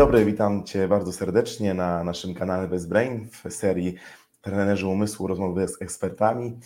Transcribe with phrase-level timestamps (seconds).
[0.00, 3.94] dobry, witam Cię bardzo serdecznie na naszym kanale Bez Brain w serii
[4.40, 6.58] Trenerzy Umysłu, rozmowy z ekspertami,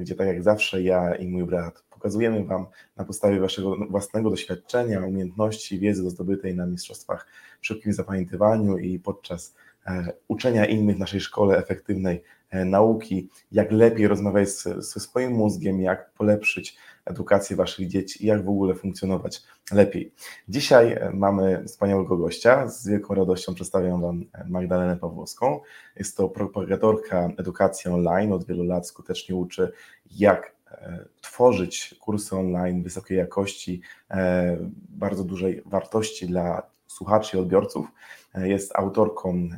[0.00, 2.66] gdzie tak jak zawsze ja i mój brat pokazujemy Wam
[2.96, 7.26] na podstawie Waszego własnego doświadczenia, umiejętności, wiedzy zdobytej na mistrzostwach
[7.60, 9.54] w szybkim zapamiętywaniu i podczas
[9.86, 14.48] e, uczenia innych w naszej szkole efektywnej e, nauki, jak lepiej rozmawiać
[14.78, 20.12] ze swoim mózgiem, jak polepszyć edukację Waszych dzieci i jak w ogóle funkcjonować lepiej.
[20.48, 22.68] Dzisiaj e, mamy wspaniałego gościa.
[22.68, 25.60] Z wielką radością przedstawiam Wam Magdalenę Pawłowską.
[25.96, 28.32] Jest to propagatorka edukacji online.
[28.32, 29.72] Od wielu lat skutecznie uczy,
[30.10, 33.80] jak e, tworzyć kursy online wysokiej jakości,
[34.10, 34.56] e,
[34.88, 37.86] bardzo dużej wartości dla słuchaczy i odbiorców.
[38.34, 39.48] Jest autorką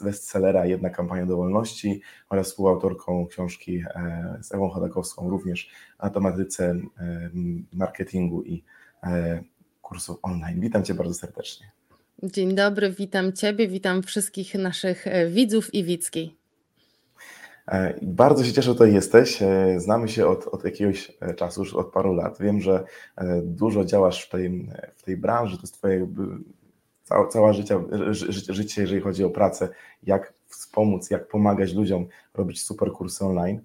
[0.00, 5.70] bestsellera Jedna kampania do wolności oraz współautorką książki e, z Ewą Chodakowską również
[6.02, 6.64] na tematyce
[6.98, 7.30] e,
[7.72, 8.64] marketingu i
[9.02, 9.42] e,
[9.82, 10.60] kursów online.
[10.60, 11.70] Witam Cię bardzo serdecznie.
[12.22, 16.36] Dzień dobry, witam Ciebie, witam wszystkich naszych widzów i widzki.
[18.02, 19.38] Bardzo się cieszę, że tutaj jesteś.
[19.76, 22.38] Znamy się od, od jakiegoś czasu, już od paru lat.
[22.40, 22.84] Wiem, że
[23.42, 26.06] dużo działasz w tej, w tej branży, to jest Twoje
[27.04, 27.80] cała, cała życie,
[28.48, 29.68] życie, jeżeli chodzi o pracę,
[30.02, 33.60] jak wspomóc, jak pomagać ludziom robić super kursy online.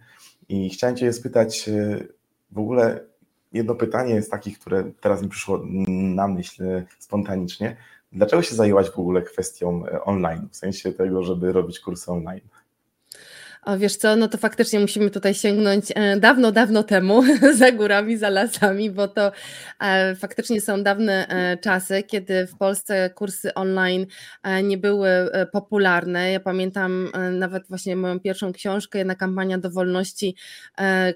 [0.49, 1.99] I chciałem Cię spytać e,
[2.51, 3.05] w ogóle
[3.53, 7.77] jedno pytanie z takich, które teraz mi przyszło na myśl spontanicznie.
[8.11, 12.41] Dlaczego się zajęłaś w ogóle kwestią e, online, w sensie tego, żeby robić kursy online?
[13.63, 17.23] O, wiesz co, no to faktycznie musimy tutaj sięgnąć e, dawno, dawno temu,
[17.59, 19.31] za górami, za lasami, bo to
[19.79, 24.05] e, faktycznie są dawne e, czasy, kiedy w Polsce kursy online
[24.63, 25.09] nie były
[25.51, 26.31] popularne.
[26.31, 30.35] Ja pamiętam nawet właśnie moją pierwszą książkę, jedna kampania do wolności,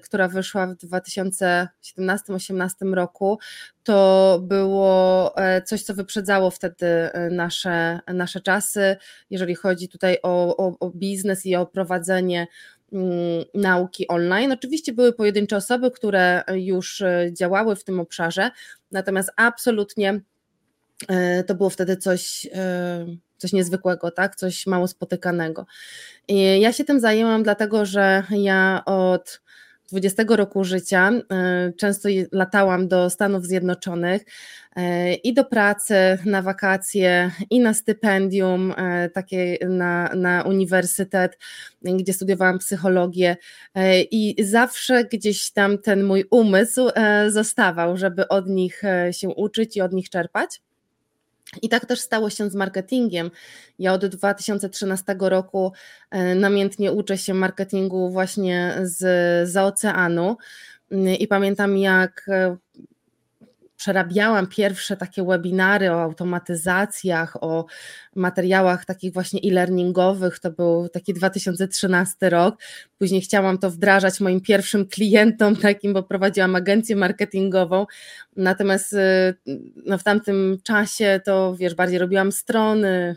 [0.02, 3.38] która wyszła w 2017-2018 roku
[3.82, 5.34] to było
[5.64, 6.86] coś, co wyprzedzało wtedy
[7.30, 8.96] nasze, nasze czasy,
[9.30, 12.33] jeżeli chodzi tutaj o, o, o biznes i o prowadzenie
[12.92, 14.52] mm, nauki online.
[14.52, 18.50] Oczywiście były pojedyncze osoby, które już e, działały w tym obszarze,
[18.90, 20.20] natomiast absolutnie
[21.46, 22.46] to było wtedy coś,
[23.36, 24.36] coś niezwykłego, tak?
[24.36, 25.66] coś mało spotykanego.
[26.28, 29.40] I ja się tym zajęłam, dlatego że ja od
[29.92, 34.22] 20 roku życia e, często latałam do Stanów Zjednoczonych
[34.76, 41.38] e, i do pracy, na wakacje, i na stypendium, e, takie na, na uniwersytet,
[41.82, 43.36] gdzie studiowałam psychologię,
[44.10, 46.88] i zawsze gdzieś tam ten mój umysł
[47.28, 50.60] zostawał, żeby od nich się uczyć i od nich czerpać.
[51.62, 53.30] I tak też stało się z marketingiem.
[53.78, 55.72] Ja od 2013 roku
[56.10, 58.98] e, namiętnie uczę się marketingu właśnie z,
[59.50, 60.36] z oceanu.
[61.18, 62.56] I pamiętam, jak e,
[63.84, 67.66] przerabiałam pierwsze takie webinary o automatyzacjach, o
[68.14, 72.60] materiałach takich właśnie e-learningowych, to był taki 2013 rok.
[72.98, 77.86] Później chciałam to wdrażać moim pierwszym klientom, takim, bo prowadziłam agencję marketingową.
[78.36, 79.34] Natomiast y,
[79.86, 83.16] no, w tamtym czasie to wiesz, bardziej robiłam strony,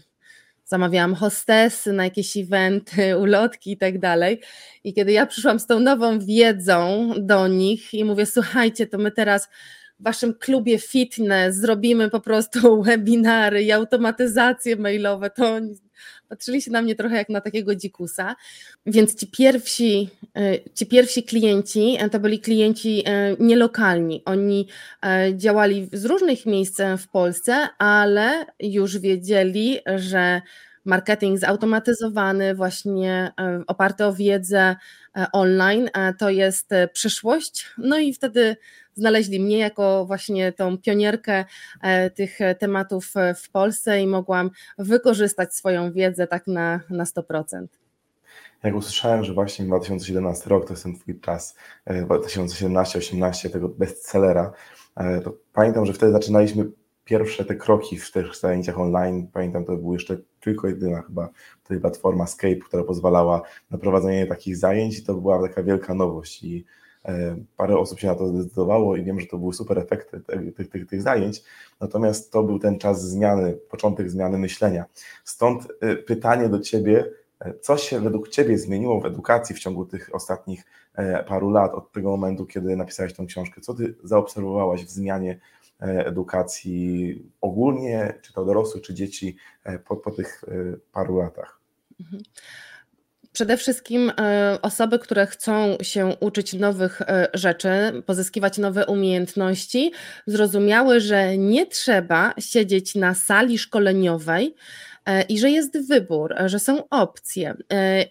[0.65, 4.41] zamawiałam hostesy na jakieś eventy, ulotki i tak dalej.
[4.83, 9.11] I kiedy ja przyszłam z tą nową wiedzą do nich i mówię, słuchajcie, to my
[9.11, 9.49] teraz
[9.99, 15.75] waszym klubie fitness zrobimy po prostu webinary i automatyzacje mailowe, to oni
[16.29, 18.35] patrzyli się na mnie trochę jak na takiego dzikusa.
[18.85, 24.23] Więc ci pierwsi, e, ci pierwsi klienci e, to byli klienci e, nielokalni.
[24.25, 24.67] Oni
[25.33, 30.41] działali z różnych miejsc w Polsce, ale już wiedzieli, że
[30.85, 33.31] marketing zautomatyzowany, właśnie
[33.67, 34.75] oparty o wiedzę
[35.33, 37.69] online, to jest przyszłość.
[37.77, 38.55] No i wtedy
[38.97, 41.45] znaleźli mnie jako właśnie tą pionierkę
[41.81, 43.13] e, tych tematów
[43.43, 47.67] w Polsce i mogłam wykorzystać swoją wiedzę tak na, na 100%.
[48.63, 51.55] Jak usłyszałem, że właśnie 2017 rok to jest ten Twój czas,
[51.87, 54.51] 2017-18 e, tego bestsellera,
[54.95, 56.65] e, to pamiętam, że wtedy zaczynaliśmy
[57.03, 59.27] pierwsze te kroki w tych zajęciach online.
[59.33, 61.29] Pamiętam, to był jeszcze tylko jedyna chyba
[61.81, 63.41] platforma Skype, która pozwalała
[63.71, 66.86] na prowadzenie takich zajęć i to była taka wielka nowość i E,
[67.57, 70.21] parę osób się na to zdecydowało i wiem, że to były super efekty
[70.55, 71.43] tych, tych, tych zajęć,
[71.79, 74.85] natomiast to był ten czas zmiany, początek zmiany myślenia.
[75.23, 77.05] Stąd e, pytanie do Ciebie,
[77.39, 80.63] e, co się według Ciebie zmieniło w edukacji w ciągu tych ostatnich
[81.27, 83.61] paru lat, od tego momentu, kiedy napisałeś tę książkę?
[83.61, 85.39] Co Ty zaobserwowałaś w zmianie
[85.79, 89.35] edukacji ogólnie, czy to dorosłych, czy dzieci
[89.87, 90.43] po, po tych
[90.91, 91.59] paru latach?
[91.99, 92.23] Mhm
[93.37, 97.69] Przede wszystkim e, osoby, które chcą się uczyć nowych e, rzeczy,
[98.05, 99.91] pozyskiwać nowe umiejętności,
[100.27, 104.55] zrozumiały, że nie trzeba siedzieć na sali szkoleniowej
[105.29, 107.55] i że jest wybór, że są opcje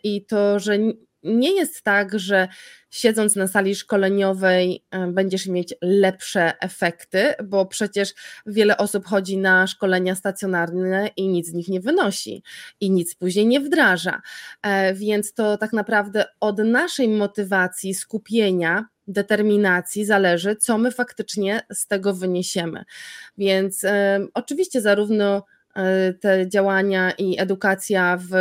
[0.05, 0.79] i to, że
[1.27, 2.49] nie jest tak, że
[2.91, 8.15] siedząc na sali szkoleniowej e, będziesz mieć lepsze efekty, bo przecież
[8.47, 12.43] wiele osób chodzi na szkolenia stacjonarne i nic z nich nie wynosi
[12.81, 14.21] i nic później nie wdraża.
[14.63, 21.87] E, więc to tak naprawdę od naszej motywacji, skupienia, determinacji zależy, co my faktycznie z
[21.87, 22.85] tego wyniesiemy.
[23.39, 25.43] Więc e, oczywiście zarówno
[26.21, 28.33] te działania i edukacja w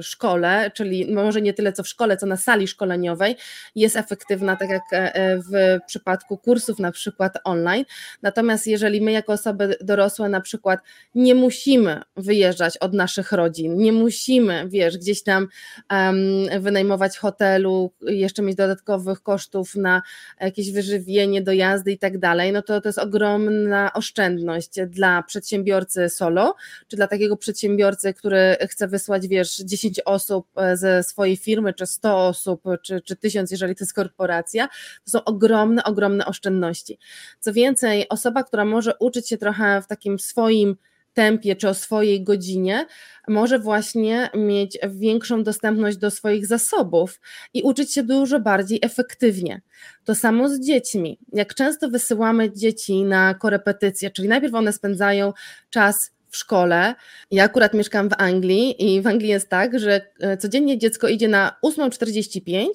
[0.00, 3.36] szkole, czyli może nie tyle co w szkole, co na sali szkoleniowej,
[3.74, 7.84] jest efektywna, tak jak e, e, w przypadku kursów na przykład online.
[8.22, 10.80] Natomiast jeżeli my jako osoby dorosłe na przykład
[11.14, 15.48] nie musimy wyjeżdżać od naszych rodzin, nie musimy, wiesz, gdzieś tam
[15.90, 20.02] um, wynajmować hotelu, jeszcze mieć dodatkowych kosztów na
[20.40, 26.54] jakieś wyżywienie, dojazdy i tak dalej, no to to jest ogromna oszczędność dla przedsiębiorcy solo,
[26.88, 31.74] czy dla takiego przedsiębiorcy, który chce wysłać, wiesz, wiesz, 10 osób e, ze swojej firmy,
[31.74, 34.68] czy 100 osób, czy, czy 1000, jeżeli to jest korporacja,
[35.04, 36.98] to są ogromne, ogromne oszczędności.
[37.40, 40.76] Co więcej, osoba, która może uczyć się trochę w takim swoim
[41.14, 42.86] tempie czy o swojej godzinie,
[43.28, 47.20] może właśnie mieć większą dostępność do swoich zasobów
[47.54, 49.60] i uczyć się dużo bardziej efektywnie.
[50.04, 51.18] To samo z dziećmi.
[51.32, 55.32] Jak często wysyłamy dzieci na korepetycje, czyli najpierw one spędzają
[55.70, 56.94] czas w szkole.
[57.30, 61.28] Ja akurat mieszkam w Anglii i w Anglii jest tak, że e, codziennie dziecko idzie
[61.28, 62.66] na 8.45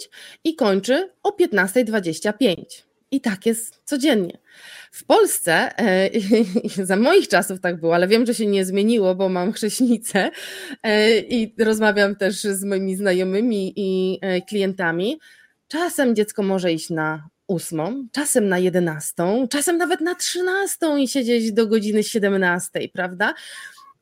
[0.43, 2.55] i kończy o 15.25.
[3.11, 4.37] I tak jest codziennie.
[4.91, 6.09] W Polsce, e,
[6.89, 10.31] za moich czasów tak było, ale wiem, że się nie zmieniło, bo mam chrześnicę
[10.83, 15.19] e, i rozmawiam też z moimi znajomymi i klientami.
[15.67, 21.53] Czasem dziecko może iść na ósmą, czasem na jedenastą, czasem nawet na trzynastą i siedzieć
[21.53, 23.33] do godziny siedemnastej, prawda?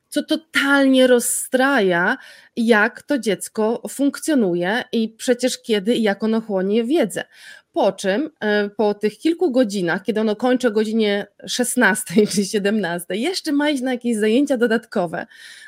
[0.08, 2.16] Co totalnie rozstraja,
[2.56, 7.24] jak to dziecko funkcjonuje i przecież kiedy i jak ono chłonie wiedzę.
[7.72, 13.16] Po czym e, po tych kilku godzinach, kiedy ono kończy o godzinie 16 czy 17,
[13.16, 15.26] jeszcze ma iść na jakieś zajęcia dodatkowe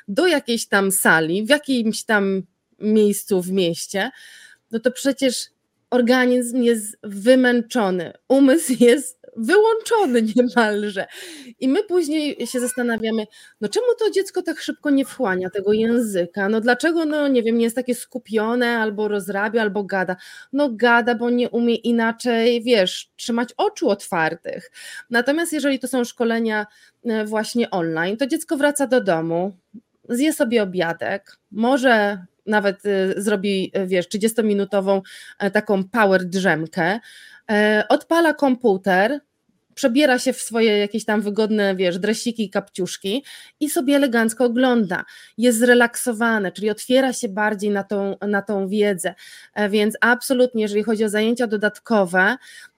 [0.09, 2.43] do jakiejś tam sali, w jakimś tam
[2.79, 4.11] miejscu w mieście,
[4.70, 5.54] no to przecież
[5.94, 11.06] organizm jest wymęczony, umysł jest wyłączony niemalże.
[11.61, 13.26] I my później się zastanawiamy,
[13.61, 16.49] no czemu to dziecko tak szybko nie wchłania tego języka?
[16.49, 20.17] No dlaczego, no nie wiem, nie jest takie skupione, albo rozrabia, albo gada?
[20.52, 24.70] No gada, bo nie umie inaczej, wiesz, trzymać oczu otwartych.
[25.11, 26.67] Natomiast jeżeli to są szkolenia
[27.05, 29.56] e, właśnie online, to dziecko wraca do domu,
[30.08, 35.00] zje sobie obiadek, może nawet y, zrobi, y, wiesz, 30-minutową
[35.38, 37.00] e, taką power drzemkę,
[37.50, 39.20] e, odpala komputer,
[39.75, 43.25] przebiera się w swoje jakieś tam wygodne, wiesz, dresiki, kapciuszki
[43.61, 45.05] i sobie elegancko ogląda.
[45.38, 49.14] Jest zrelaksowany, czyli otwiera się bardziej na tą, na tą wiedzę.
[49.55, 52.37] E, więc absolutnie, jeżeli chodzi o zajęcia dodatkowe,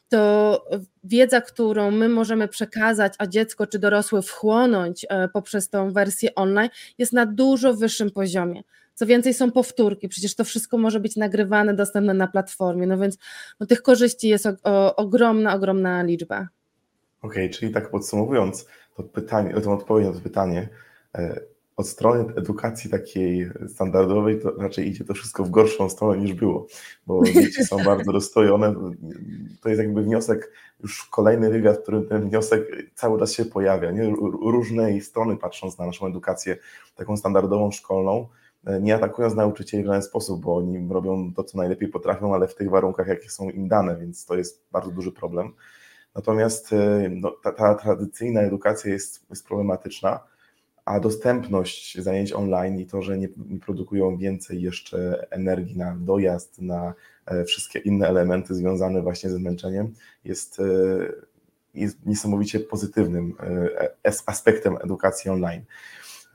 [0.09, 0.65] to
[1.05, 7.13] wiedza, którą my możemy przekazać, a dziecko czy dorosły wchłonąć poprzez tą wersję online, jest
[7.13, 8.63] na dużo wyższym poziomie.
[8.97, 13.19] Co więcej, są powtórki, przecież to wszystko może być nagrywane, dostępne na platformie, no więc
[13.61, 16.49] no, tych korzyści jest o, o, ogromna, ogromna liczba.
[17.23, 18.67] Okej, okay, czyli tak podsumowując
[18.97, 20.69] to pytanie, tą odpowiedź na to pytanie,
[21.15, 21.41] e,
[21.77, 26.67] od strony edukacji takiej standardowej to raczej idzie to wszystko w gorszą stronę niż było,
[27.07, 28.75] bo dzieci są bardzo rozstojone.
[29.61, 33.91] To jest jakby wniosek, już kolejny wywiad, w którym ten wniosek cały czas się pojawia.
[33.91, 34.13] Nie?
[34.43, 36.57] Różnej strony patrząc na naszą edukację
[36.95, 38.29] taką standardową, szkolną,
[38.81, 42.55] nie atakując nauczycieli w żaden sposób, bo oni robią to, co najlepiej potrafią, ale w
[42.55, 45.53] tych warunkach, jakie są im dane, więc to jest bardzo duży problem.
[46.15, 50.21] Natomiast e, no, ta, ta, tradycyjna edukacja jest, jest problematyczna,
[50.85, 56.63] a dostępność zajęć online i to, że nie, nie produkują więcej jeszcze energii na dojazd,
[56.63, 56.95] na
[57.27, 59.95] e, wszystkie inne elementy związane właśnie ze zmęczeniem,
[60.25, 60.63] jest,
[61.75, 63.35] jest niesamowicie pozytywnym
[64.27, 65.63] aspektem edukacji online.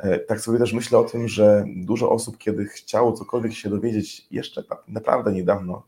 [0.02, 4.28] E, tak sobie też myślę o tym, że dużo osób, kiedy chciało cokolwiek się dowiedzieć
[4.32, 5.84] jeszcze naprawdę niedawno,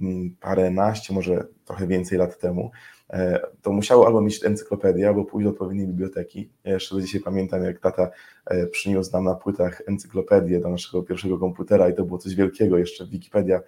[0.00, 2.70] mm, paręnaście, może trochę więcej lat temu,
[3.10, 6.50] e, to musiało albo mieć encyklopedię, albo pójść do odpowiedniej biblioteki.
[6.64, 8.10] Ja jeszcze do dzisiaj pamiętam, jak tata
[8.46, 12.78] e, przyniósł nam na płytach encyklopedię do naszego pierwszego komputera i to było coś wielkiego.
[12.78, 13.60] Jeszcze Wikipedia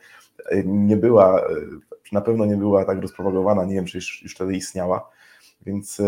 [0.65, 1.43] nie była,
[2.13, 5.11] na pewno nie była tak rozpropagowana, nie wiem, czy już, już wtedy istniała,
[5.67, 6.01] więc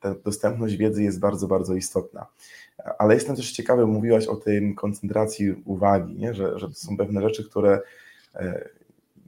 [0.00, 2.26] ta dostępność wiedzy jest bardzo, bardzo istotna.
[2.98, 6.34] Ale jestem też ciekawy, mówiłaś o tej koncentracji uwagi, nie?
[6.34, 7.80] Że, że to są pewne rzeczy, które
[8.34, 8.68] e,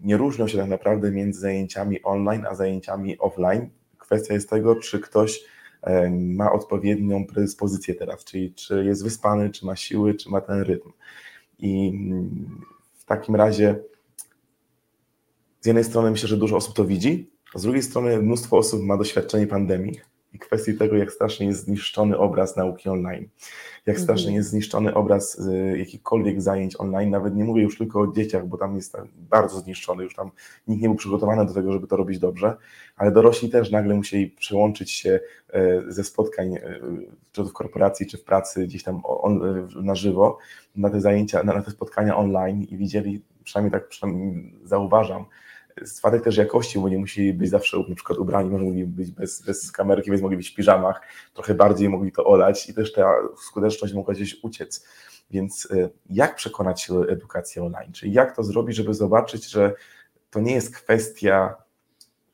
[0.03, 3.71] nie różnią się tak naprawdę między zajęciami online a zajęciami offline.
[3.99, 5.45] Kwestia jest tego, czy ktoś
[5.83, 10.61] e, ma odpowiednią predyspozycję teraz, czyli czy jest wyspany, czy ma siły, czy ma ten
[10.61, 10.91] rytm.
[11.59, 12.61] I mm,
[12.95, 13.77] w takim razie
[15.61, 18.97] z jednej strony myślę, że dużo osób to widzi, z drugiej strony mnóstwo osób ma
[18.97, 20.01] doświadczenie pandemii
[20.33, 23.29] i kwestii tego, jak strasznie jest zniszczony obraz nauki online,
[23.87, 24.05] jak mhm.
[24.05, 28.47] strasznie jest zniszczony obraz y, jakichkolwiek zajęć online, nawet nie mówię już tylko o dzieciach,
[28.47, 30.31] bo tam jest bardzo zniszczony, już tam
[30.69, 32.57] nikt nie był przygotowany do tego, żeby to robić dobrze,
[32.97, 35.21] ale dorośli też nagle musieli przełączyć się
[35.53, 36.81] e, ze spotkań, e,
[37.33, 39.41] czy w korporacji, czy w pracy, gdzieś tam on,
[39.83, 40.39] na żywo,
[40.77, 45.25] na te zajęcia, na, na te spotkania online i widzieli, przynajmniej tak przynajmniej zauważam,
[45.85, 49.43] spadek też jakości, bo nie musieli być zawsze na przykład ubrani, może mogli być bez,
[49.43, 51.01] bez kamerki, więc mogli być w piżamach,
[51.35, 54.87] trochę bardziej mogli to olać i też ta skuteczność mogła gdzieś uciec.
[55.31, 57.93] Więc e, jak przekonać się do edukacji online?
[57.93, 59.75] Czyli jak to zrobić, żeby zobaczyć, że
[60.31, 61.57] to nie jest kwestia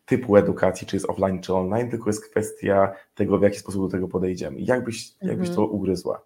[0.06, 3.88] typu edukacji, czy jest offline, czy online, tylko jest kwestia tego, w jaki sposób do
[3.88, 4.60] tego podejdziemy.
[4.60, 5.70] Jak byś, jak byś to mhm.
[5.70, 6.25] ugryzła?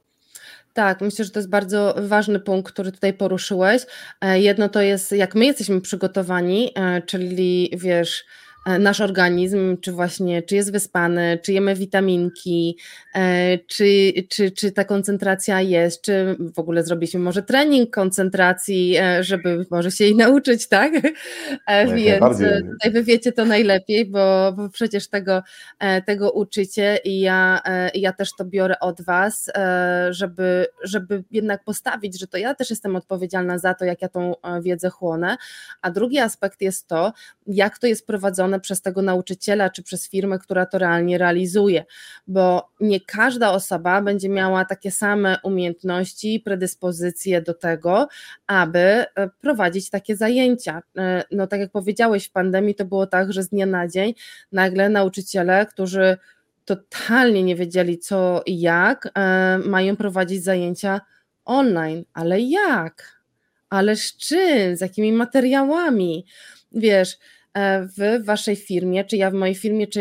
[0.73, 3.83] Tak, myślę, że to jest bardzo ważny punkt, który tutaj poruszyłeś.
[4.21, 8.25] E, jedno to jest, jak my jesteśmy przygotowani, e, czyli wiesz,
[8.79, 12.79] nasz organizm, czy właśnie, czy jest wyspany, czy jemy witaminki,
[13.15, 19.25] e, czy, czy, czy ta koncentracja jest, czy w ogóle zrobiliśmy może trening koncentracji, e,
[19.25, 20.93] żeby może się jej nauczyć, tak?
[21.95, 22.39] Więc
[22.73, 25.43] tutaj wy wiecie to najlepiej, bo, bo przecież tego,
[26.07, 27.61] tego uczycie i ja,
[27.95, 29.51] ja też to biorę od was,
[30.11, 34.35] żeby, żeby jednak postawić, że to ja też jestem odpowiedzialna za to, jak ja tą
[34.63, 35.37] wiedzę chłonę,
[35.83, 37.13] a drugi aspekt jest to,
[37.47, 41.85] jak to jest prowadzone przez tego nauczyciela czy przez firmę, która to realnie realizuje,
[42.27, 48.09] bo nie każda osoba będzie miała takie same umiejętności, predyspozycje do tego,
[48.47, 49.07] aby e,
[49.41, 50.83] prowadzić takie zajęcia.
[50.99, 54.15] E, no tak jak powiedziałeś, w pandemii to było tak, że z dnia na dzień
[54.53, 56.17] nagle nauczyciele, którzy
[56.65, 61.01] totalnie nie wiedzieli co i jak, e, mają prowadzić zajęcia
[61.45, 63.21] online, ale jak?
[63.71, 64.77] Ale z czym?
[64.77, 66.27] Z jakimi materiałami?
[66.73, 67.19] Wiesz,
[67.57, 70.01] w waszej firmie, czy ja w mojej firmie, czy,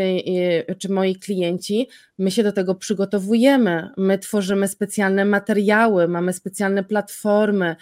[0.67, 3.89] e, czy moi klienci, my się do tego przygotowujemy.
[3.97, 7.75] My tworzymy specjalne materiały, mamy specjalne platformy.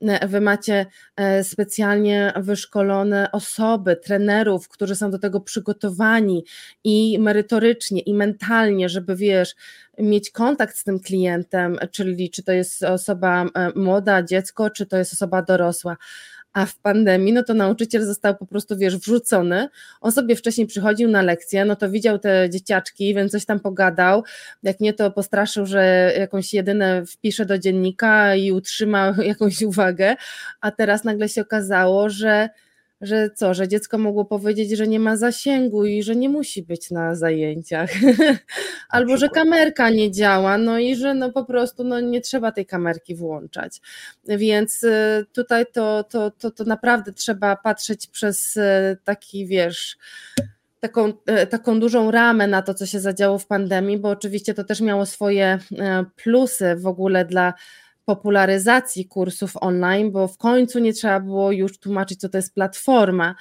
[0.00, 0.86] E, wy macie
[1.42, 6.44] specjalnie wyszkolone osoby, trenerów, którzy są do tego przygotowani
[6.84, 9.54] i merytorycznie, i mentalnie, żeby wiesz,
[9.98, 15.12] mieć kontakt z tym klientem, czyli czy to jest osoba młoda, dziecko, czy to jest
[15.12, 15.96] osoba dorosła
[16.52, 19.68] a w pandemii, no to nauczyciel został po prostu, wiesz, wrzucony.
[20.00, 24.24] On sobie wcześniej przychodził na lekcję, no to widział te dzieciaczki, więc coś tam pogadał.
[24.62, 30.16] Jak nie, to postraszył, że jakąś jedynę wpisze do dziennika i utrzyma jakąś uwagę,
[30.60, 32.48] a teraz nagle się okazało, że
[33.02, 36.90] że co, że dziecko mogło powiedzieć, że nie ma zasięgu i że nie musi być
[36.90, 37.90] na zajęciach,
[38.88, 42.66] albo że kamerka nie działa, no i że no po prostu no nie trzeba tej
[42.66, 43.80] kamerki włączać.
[44.28, 48.62] Więc y, tutaj to, to, to, to naprawdę trzeba patrzeć przez y,
[49.04, 49.98] taki, wiesz,
[50.80, 51.08] taką,
[51.42, 54.80] y, taką dużą ramę na to, co się zadziało w pandemii, bo oczywiście to też
[54.80, 55.58] miało swoje
[56.16, 57.54] plusy w ogóle dla
[58.04, 63.34] popularyzacji kursów online, bo w końcu nie trzeba było już tłumaczyć, co to jest platforma,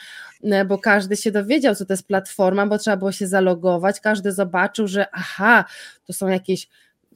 [0.43, 4.31] e, bo każdy się dowiedział, co to jest platforma, bo trzeba było się zalogować, każdy
[4.31, 5.65] zobaczył, że aha,
[6.05, 6.67] to są jakieś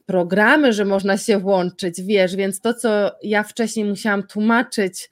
[0.06, 5.10] programy, że można się włączyć, wiesz, więc to, co ja wcześniej musiałam tłumaczyć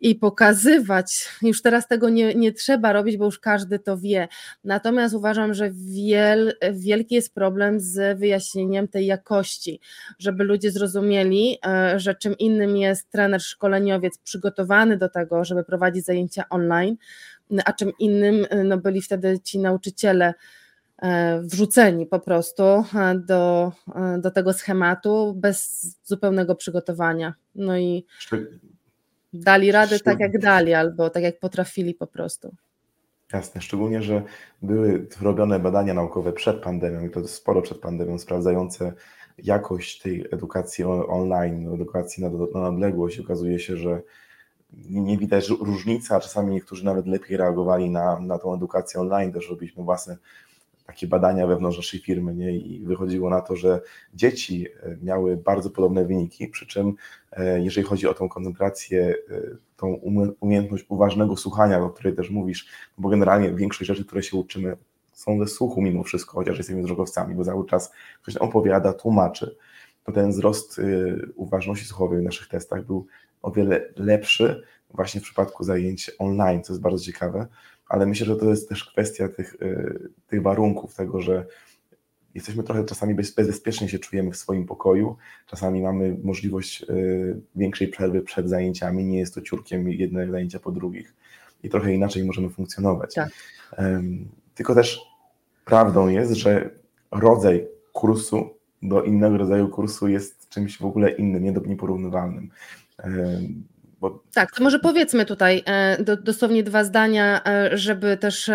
[0.00, 4.28] i pokazywać, już teraz tego nie, nie trzeba robić, bo już każdy to wie.
[4.64, 9.80] Natomiast uważam, że wiel, wielki jest problem z wyjaśnieniem tej jakości,
[10.18, 16.04] żeby ludzie zrozumieli, e, że czym innym jest trener, szkoleniowiec przygotowany do tego, żeby prowadzić
[16.04, 16.96] zajęcia online,
[17.64, 20.34] a czym innym e, no, byli wtedy ci nauczyciele,
[21.42, 22.84] wrzuceni po prostu e,
[23.26, 27.34] do, e, do tego schematu bez zupełnego przygotowania.
[27.54, 28.06] No i
[29.32, 32.54] dali radę tak jak dali, albo tak jak potrafili po prostu.
[33.32, 34.22] Jasne, szczególnie, że
[34.62, 38.92] były robione badania naukowe przed pandemią i to sporo przed pandemią, sprawdzające
[39.38, 42.30] jakość tej edukacji online, edukacji na,
[42.60, 43.20] na odległość.
[43.20, 44.02] Okazuje się, że
[44.90, 49.32] nie widać różnicy, a czasami niektórzy nawet lepiej reagowali na, na tą edukację online.
[49.32, 50.16] Też robiliśmy własne
[50.90, 52.56] takie badania wewnątrz naszej firmy nie?
[52.56, 53.80] i wychodziło na to, że
[54.14, 56.94] dzieci e, miały bardzo podobne wyniki, przy czym
[57.32, 59.40] e, jeżeli chodzi o tą koncentrację, e,
[59.76, 59.94] tą
[60.40, 62.66] umiejętność uważnego słuchania, o której też mówisz,
[62.98, 64.76] bo generalnie większość rzeczy, które się uczymy,
[65.12, 67.92] są ze słuchu mimo wszystko, chociaż jesteśmy drogowcami, bo cały czas
[68.22, 69.56] ktoś opowiada, tłumaczy.
[70.04, 70.80] To ten wzrost
[71.34, 73.06] uważności słuchowej w naszych testach był
[73.42, 74.62] o wiele lepszy
[74.94, 77.46] właśnie w przypadku zajęć online, co jest bardzo ciekawe,
[77.90, 81.46] ale myślę, że to jest też kwestia tych, y, tych warunków, tego, że
[82.34, 85.16] jesteśmy trochę czasami bez, bezpiecznie się czujemy w swoim pokoju,
[85.46, 90.72] czasami mamy możliwość y, większej przerwy przed zajęciami, nie jest to ciurkiem jednego zajęcia po
[90.72, 91.14] drugich
[91.62, 93.14] i trochę inaczej możemy funkcjonować.
[93.14, 93.30] Tak.
[94.54, 95.00] Tylko też
[95.64, 96.70] prawdą jest, że
[97.10, 98.50] rodzaj kursu
[98.82, 102.50] do innego rodzaju kursu jest czymś w ogóle innym, nieporównywalnym.
[104.00, 104.22] Bo...
[104.34, 108.50] Tak, to może powiedzmy tutaj e, dosłownie dwa zdania, e, żeby też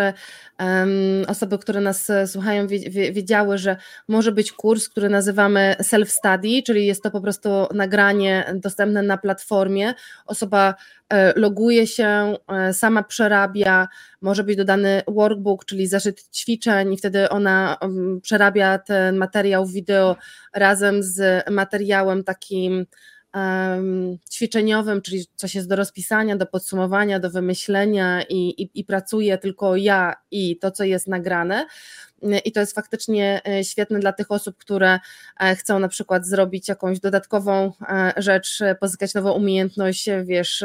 [1.28, 2.66] osoby, które nas słuchają,
[3.12, 3.76] wiedziały, że
[4.08, 9.94] może być kurs, który nazywamy self-study, czyli jest to po prostu nagranie dostępne na platformie.
[10.26, 10.74] Osoba
[11.36, 12.36] loguje się,
[12.72, 13.88] sama przerabia,
[14.20, 17.78] może być dodany workbook, czyli zeszyt ćwiczeń, i wtedy ona
[18.22, 20.16] przerabia ten materiał wideo
[20.54, 22.86] razem z materiałem takim
[24.32, 29.76] ćwiczeniowym, czyli coś jest do rozpisania, do podsumowania, do wymyślenia i, i, i pracuję tylko
[29.76, 31.66] ja i to, co jest nagrane.
[32.44, 34.98] I to jest faktycznie e, świetne dla tych osób, które
[35.40, 40.64] e, chcą na przykład zrobić jakąś dodatkową e, rzecz, pozyskać nową umiejętność, wiesz,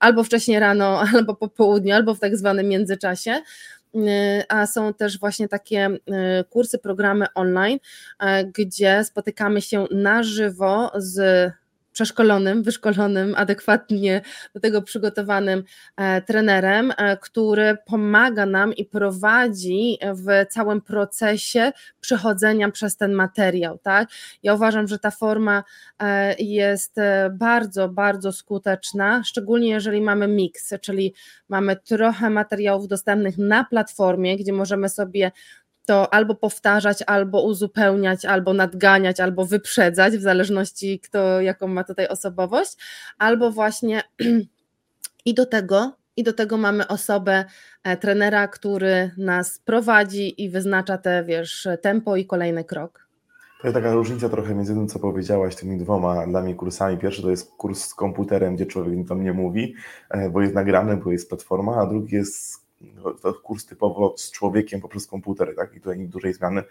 [0.00, 3.42] albo wcześniej rano, albo po południu, albo w tak zwanym międzyczasie
[4.48, 5.90] a są też właśnie takie
[6.50, 7.78] kursy, programy online,
[8.54, 11.52] gdzie spotykamy się na żywo z
[11.92, 14.20] przeszkolonym, wyszkolonym, adekwatnie
[14.54, 15.64] do tego przygotowanym
[15.96, 23.78] e, trenerem, e, który pomaga nam i prowadzi w całym procesie przechodzenia przez ten materiał.
[23.78, 24.08] Tak?
[24.42, 25.64] Ja uważam, że ta forma
[25.98, 26.96] e, jest
[27.30, 31.14] bardzo, bardzo skuteczna, szczególnie jeżeli mamy miks, czyli
[31.48, 35.32] mamy trochę materiałów dostępnych na platformie, gdzie możemy sobie
[35.86, 42.08] to albo powtarzać, albo uzupełniać, albo nadganiać, albo wyprzedzać, w zależności kto jaką ma tutaj
[42.08, 42.76] osobowość,
[43.18, 44.02] albo właśnie
[45.24, 47.44] i do tego i do tego mamy osobę,
[47.84, 53.08] e, trenera, który nas prowadzi i wyznacza te, wiesz, tempo i kolejny krok.
[53.60, 56.98] To jest taka różnica trochę między tym, co powiedziałaś, tymi dwoma dla mnie kursami.
[56.98, 59.74] Pierwszy to jest kurs z komputerem, gdzie człowiek tam nie mówi,
[60.10, 62.61] e, bo jest nagrany, bo jest platforma, a drugi jest
[63.22, 65.74] to kurs typowo z człowiekiem poprzez komputer, tak?
[65.74, 66.62] I tutaj dużej zmiany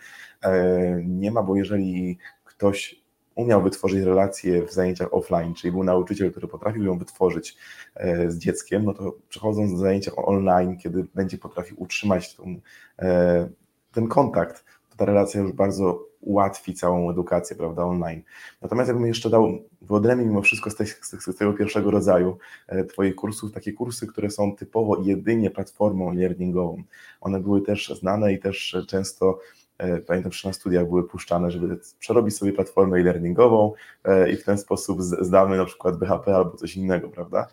[0.42, 3.02] e, nie ma, bo jeżeli ktoś
[3.36, 7.58] umiał wytworzyć relacje w zajęciach offline, czyli był nauczyciel, który potrafił ją wytworzyć
[7.96, 12.56] e, z dzieckiem, no to przechodząc do zajęcia online, kiedy będzie potrafił utrzymać tą,
[13.00, 13.50] e,
[13.92, 14.66] ten kontakt,
[15.02, 18.22] ta relacja już bardzo ułatwi całą edukację, prawda, online.
[18.62, 22.38] Natomiast jakbym jeszcze dał wyodrębnić mimo wszystko z, z, tego pierwszego rodzaju
[22.68, 26.84] e, Twoich kursów, takie kursy, które są typowo jedynie platformą learningową.
[27.22, 29.40] One były też znane i też często
[29.78, 34.44] e, pamiętam, że na studiach były puszczane, żeby przerobić sobie platformę e-learningową e, i w
[34.44, 37.48] ten sposób zdamy na przykład BHP albo coś innego, prawda?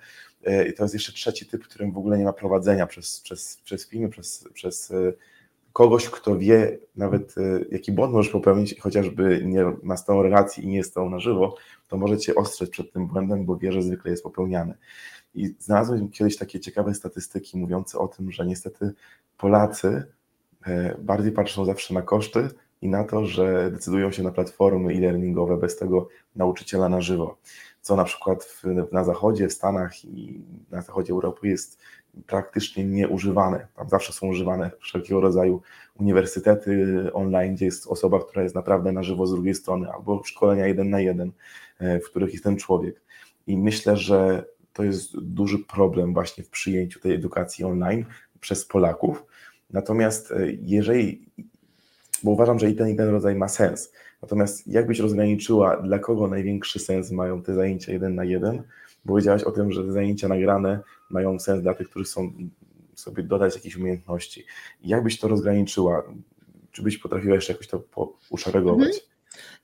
[0.71, 3.57] I to jest jeszcze trzeci typ, w którym w ogóle nie ma prowadzenia przez, przez,
[3.65, 4.93] przez filmy, przez, przez
[5.79, 10.65] kogoś, kto wie nawet e, jaki błąd możesz popełnić, chociażby nie ma z tą relacji
[10.65, 11.57] i nie jest tą na żywo,
[11.89, 14.75] to może cię ostrzec przed tym błędem, bo wie, że zwykle jest popełniany.
[15.35, 18.93] I znalazłem kiedyś takie ciekawe statystyki mówiące o tym, że niestety
[19.37, 20.03] Polacy
[20.67, 22.49] e, bardziej patrzą zawsze na koszty
[22.83, 27.39] i na to, że decydują się na platformy e-learningowe bez tego nauczyciela na żywo.
[27.81, 31.79] Co na przykład w, na zachodzie, w Stanach i na zachodzie Europy jest
[32.27, 33.67] praktycznie nieużywane.
[33.77, 35.63] Tam zawsze są używane wszelkiego rodzaju
[36.01, 40.67] uniwersytety online, gdzie jest osoba, która jest naprawdę na żywo z drugiej strony, albo szkolenia
[40.67, 41.33] jeden na jeden,
[41.79, 43.01] e, w których jest ten człowiek.
[43.47, 48.05] I myślę, że to jest duży problem właśnie w przyjęciu tej edukacji online
[48.41, 49.25] przez Polaków.
[49.71, 51.27] Natomiast e, jeżeli,
[52.23, 56.29] bo uważam, że i ten i ten rodzaj ma sens, natomiast jakbyś rozgraniczyła, dla kogo
[56.29, 58.63] największy sens mają te zajęcia jeden na jeden,
[59.05, 60.81] bo powiedziałaś o tym, że zajęcia nagrane
[61.11, 62.33] mają sens dla tych, którzy chcą
[62.95, 64.45] sobie dodać jakieś umiejętności.
[64.85, 66.03] Jak byś to rozgraniczyła?
[66.73, 67.83] Czy byś potrafiła jeszcze jakoś to
[68.31, 68.89] uszeregować?
[68.89, 69.03] Mhm.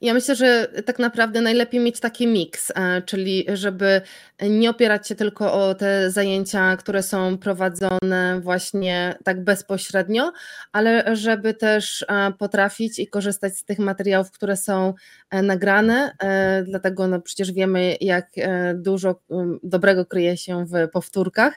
[0.01, 4.01] Ja myślę, że tak naprawdę najlepiej mieć taki miks, e, czyli żeby
[4.43, 10.33] nie opierać się tylko o te zajęcia, które są prowadzone właśnie tak bezpośrednio,
[10.73, 14.95] ale żeby też e, potrafić i korzystać z tych materiałów, które są
[15.31, 16.17] e, nagrane.
[16.65, 18.27] Dlatego no przecież wiemy, jak
[18.75, 19.21] dużo
[19.63, 21.55] dobrego kryje się w powtórkach.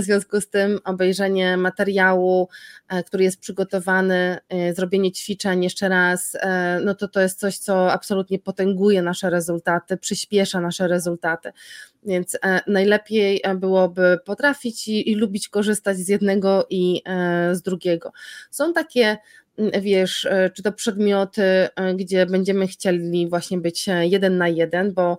[0.00, 2.48] W związku z tym obejrzenie materiału,
[3.06, 4.38] który jest przygotowany,
[4.76, 6.36] zrobienie ćwiczeń jeszcze raz,
[6.84, 11.52] no to to jest coś, co absolutnie potęguje nasze rezultaty, przyspiesza nasze rezultaty.
[12.02, 17.62] Więc e, najlepiej e, byłoby potrafić i, i lubić korzystać z jednego i e, z
[17.62, 18.12] drugiego.
[18.50, 19.18] Są takie
[19.80, 25.18] wiesz, czy to przedmioty, gdzie będziemy chcieli właśnie być jeden na jeden, bo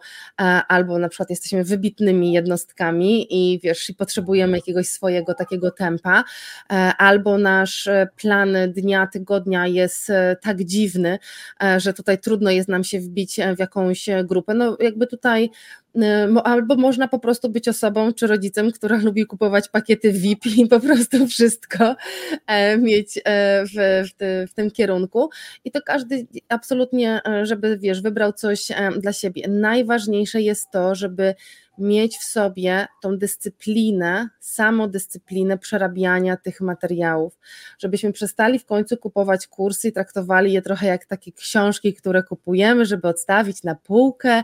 [0.67, 6.23] albo na przykład jesteśmy wybitnymi jednostkami i wiesz, i potrzebujemy jakiegoś swojego takiego tempa,
[6.97, 11.19] albo nasz plan dnia, tygodnia jest tak dziwny,
[11.77, 14.53] że tutaj trudno jest nam się wbić w jakąś grupę.
[14.53, 15.49] No jakby tutaj
[16.43, 20.79] albo można po prostu być osobą czy rodzicem, która lubi kupować pakiety VIP i po
[20.79, 21.95] prostu wszystko
[22.47, 23.21] e, mieć e,
[23.65, 23.71] w,
[24.09, 25.29] w, w, tym kierunku.
[25.65, 29.47] I to każdy absolutnie, e, żeby wiesz, wybrał coś dla siebie.
[29.47, 31.35] Najważniejsze jest to, żeby
[31.81, 37.39] mieć w sobie tą dyscyplinę, samodyscyplinę przerabiania tych materiałów,
[37.79, 42.85] żebyśmy przestali w końcu kupować kursy i traktowali je trochę jak takie książki, które kupujemy,
[42.85, 44.43] żeby odstawić na półkę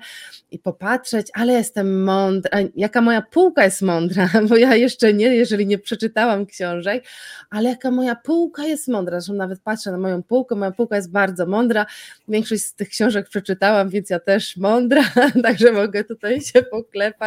[0.51, 5.67] i popatrzeć, ale jestem mądra, jaka moja półka jest mądra, bo ja jeszcze nie, jeżeli
[5.67, 7.03] nie przeczytałam książek,
[7.49, 11.11] ale jaka moja półka jest mądra, zresztą nawet patrzę na moją półkę, moja półka jest
[11.11, 11.85] bardzo mądra,
[12.27, 15.03] większość z tych książek przeczytałam, więc ja też mądra,
[15.43, 17.26] także mogę tutaj się poklepać,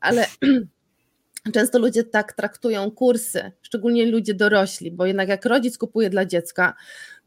[0.00, 0.26] ale
[1.54, 6.74] często ludzie tak traktują kursy, szczególnie ludzie dorośli, bo jednak jak rodzic kupuje dla dziecka,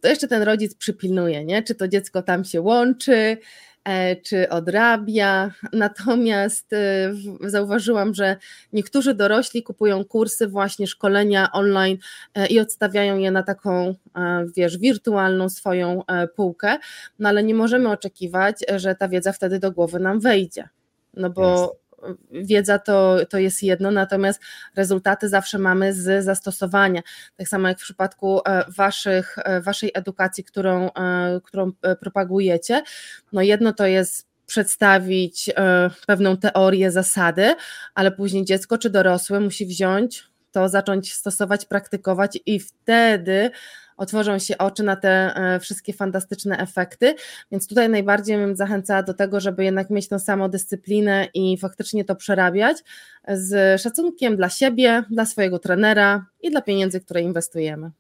[0.01, 1.63] to jeszcze ten rodzic przypilnuje, nie?
[1.63, 3.37] czy to dziecko tam się łączy,
[3.83, 5.51] e, czy odrabia.
[5.73, 8.37] Natomiast e, zauważyłam, że
[8.73, 11.97] niektórzy dorośli kupują kursy, właśnie szkolenia online
[12.35, 13.95] e, i odstawiają je na taką,
[14.57, 16.03] wiesz, wirtualną swoją
[16.35, 16.77] półkę,
[17.19, 20.69] no ale nie możemy oczekiwać, że ta wiedza wtedy do głowy nam wejdzie.
[21.13, 21.75] No bo
[22.31, 24.41] wiedza to, to jest jedno, natomiast
[24.75, 27.01] rezultaty zawsze mamy z zastosowania.
[27.37, 32.83] Tak samo jak w przypadku e, waszych, e, waszej edukacji, którą, e, którą propagujecie.
[33.33, 35.51] No jedno to jest przedstawić
[36.07, 37.55] pewną teorię, zasady,
[37.95, 43.51] ale później dziecko czy dorosły musi wziąć to, zacząć stosować, praktykować i wtedy
[43.97, 47.15] otworzą się oczy na te e, wszystkie fantastyczne efekty,
[47.51, 52.05] więc tutaj najbardziej bym zachęcała do tego, żeby jednak mieć tą samą dyscyplinę i faktycznie
[52.05, 52.77] to przerabiać
[53.27, 57.91] z szacunkiem dla siebie, dla swojego trenera i dla pieniędzy, które inwestujemy.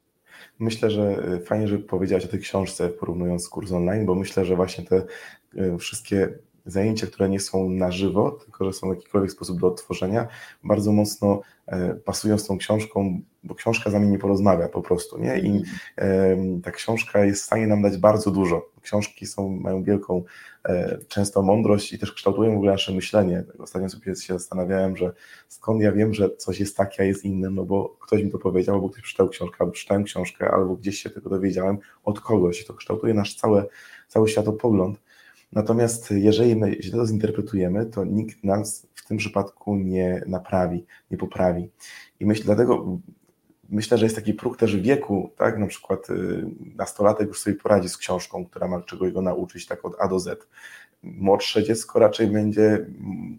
[0.59, 4.55] Myślę, że e, fajnie, żeby powiedziałaś o tej książce, porównując kurs online, bo myślę, że
[4.55, 5.03] właśnie te
[5.57, 6.29] e, wszystkie
[6.65, 10.27] zajęcia, które nie są na żywo, tylko że są w jakikolwiek sposób do odtworzenia,
[10.63, 15.19] bardzo mocno e, pasują z tą książką, bo książka z nami nie porozmawia po prostu,
[15.19, 15.39] nie?
[15.39, 15.63] I
[16.63, 18.69] ta książka jest w stanie nam dać bardzo dużo.
[18.81, 20.23] Książki są, mają wielką
[20.65, 23.43] e, często mądrość i też kształtują w ogóle nasze myślenie.
[23.59, 25.13] Ostatnio sobie się zastanawiałem, że
[25.47, 28.39] skąd ja wiem, że coś jest takie, a jest inne, no bo ktoś mi to
[28.39, 32.65] powiedział, albo ktoś przeczytał książkę, albo czytałem książkę, albo gdzieś się tego dowiedziałem od kogoś.
[32.65, 33.65] To kształtuje nasz cały,
[34.07, 35.04] cały światopogląd.
[35.55, 41.17] Natomiast jeżeli my źle to zinterpretujemy, to nikt nas w tym przypadku nie naprawi, nie
[41.17, 41.69] poprawi.
[42.19, 42.99] I myślę, dlatego
[43.69, 45.59] myślę, że jest taki próg też wieku, tak?
[45.59, 49.85] Na przykład y, nastolatek już sobie poradzi z książką, która ma czegoś go nauczyć, tak
[49.85, 50.47] od A do Z
[51.03, 52.85] młodsze dziecko raczej będzie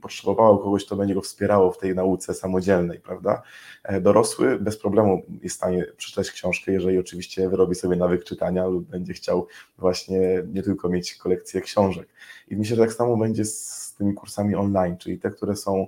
[0.03, 3.42] potrzebowało kogoś, kto będzie go wspierało w tej nauce samodzielnej, prawda?
[3.85, 8.66] E, dorosły bez problemu jest w stanie przeczytać książkę, jeżeli oczywiście wyrobi sobie nawyk czytania
[8.66, 9.47] lub będzie chciał
[9.79, 10.19] właśnie
[10.53, 12.09] nie tylko mieć kolekcję książek.
[12.49, 15.87] I myślę, że tak samo będzie z tymi kursami online, czyli te, które są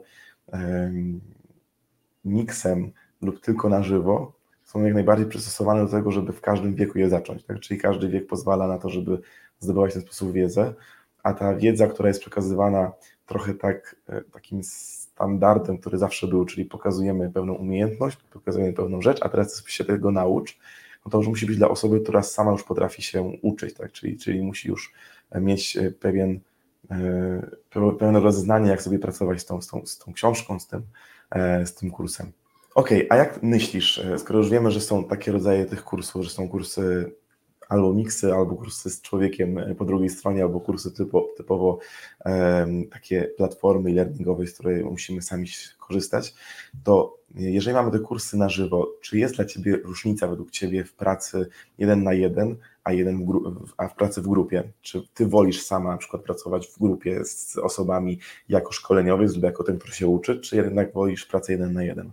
[2.24, 4.32] miksem lub tylko na żywo,
[4.64, 7.44] są jak najbardziej przystosowane do tego, żeby w każdym wieku je zacząć.
[7.44, 7.60] Tak?
[7.60, 9.18] Czyli każdy wiek pozwala na to, żeby
[9.58, 10.74] zdobywać w ten sposób wiedzę
[11.28, 12.92] a ta wiedza, która jest przekazywana
[13.26, 19.18] trochę tak, e, takim standardem, który zawsze był, czyli pokazujemy pewną umiejętność, pokazujemy pewną rzecz,
[19.22, 20.58] a teraz się tego naucz,
[21.04, 23.92] no to już musi być dla osoby, która sama już potrafi się uczyć, tak?
[23.92, 24.94] czyli, czyli musi już
[25.40, 26.40] mieć e, pewien,
[26.90, 30.82] e, pewne rozeznanie, jak sobie pracować z tą, z tą, z tą książką, z tym,
[31.64, 32.32] z tym kursem.
[32.74, 36.48] Okay, a jak myślisz, skoro już wiemy, że są takie rodzaje tych kursów, że są
[36.48, 37.12] kursy
[37.68, 41.78] albo miksy, albo kursy z człowiekiem e, po drugiej stronie, albo kursy typo, typowo
[42.92, 45.46] takie platformy learningowe, z której musimy sami
[45.78, 46.34] korzystać,
[46.84, 50.94] to jeżeli mamy te kursy na żywo, czy jest dla Ciebie różnica według Ciebie w
[50.94, 54.72] pracy jeden na jeden, a, jeden w a w pracy w grupie?
[54.82, 59.64] Czy Ty wolisz sama na przykład pracować w grupie z osobami jako szkoleniowy lub jako
[59.64, 62.10] ten, który się uczy, czy jednak wolisz pracę jeden na jeden?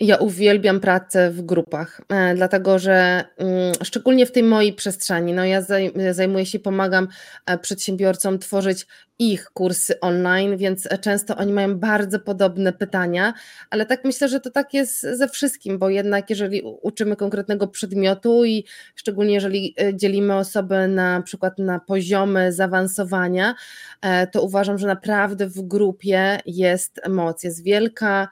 [0.00, 5.44] Ja uwielbiam pracę w grupach, e, dlatego że mm, szczególnie w tej mojej przestrzeni, no
[5.44, 5.62] ja
[6.10, 7.08] zajmuję się, pomagam
[7.46, 8.86] e, przedsiębiorcom tworzyć
[9.18, 13.34] ich kursy online, więc często oni mają bardzo podobne pytania,
[13.70, 18.44] ale tak myślę, że to tak jest ze wszystkim, bo jednak jeżeli uczymy konkretnego przedmiotu
[18.44, 23.54] i szczególnie jeżeli e, dzielimy osoby na przykład na poziomy zaawansowania,
[24.32, 28.28] to uważam, że naprawdę w grupie jest moc, jest wielka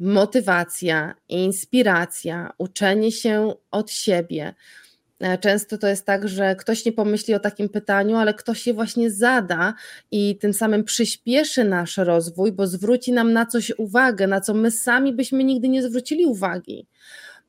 [0.00, 4.54] motywacja, inspiracja, uczenie się od siebie.
[5.20, 8.74] E, często to jest tak, że ktoś nie pomyśli o takim pytaniu, ale ktoś je
[8.74, 9.74] właśnie zada
[10.10, 14.70] i tym samym przyspieszy nasz rozwój, bo zwróci nam na coś uwagę, na co my
[14.70, 16.86] sami byśmy nigdy nie zwrócili uwagi.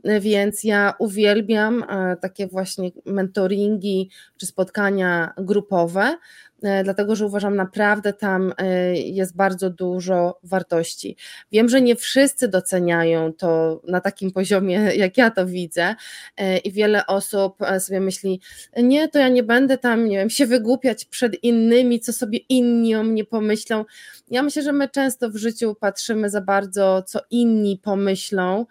[0.04, 6.18] E, więc ja uwielbiam e, takie właśnie mentoringi czy spotkania grupowe,
[6.84, 11.18] dlatego że uważam naprawdę tam e, jest bardzo dużo wartości.
[11.52, 15.96] Wiem, że nie wszyscy doceniają to na takim poziomie, jak ja to widzę,
[16.38, 18.42] e, i wiele osób sobie myśli,
[18.78, 22.96] nie, to ja nie będę tam, nie wiem, się wygłupiać przed innymi, co sobie inni
[22.96, 23.86] o mnie pomyślą.
[24.32, 28.66] Ja myślę, że my często w życiu patrzymy za bardzo, co inni pomyślą,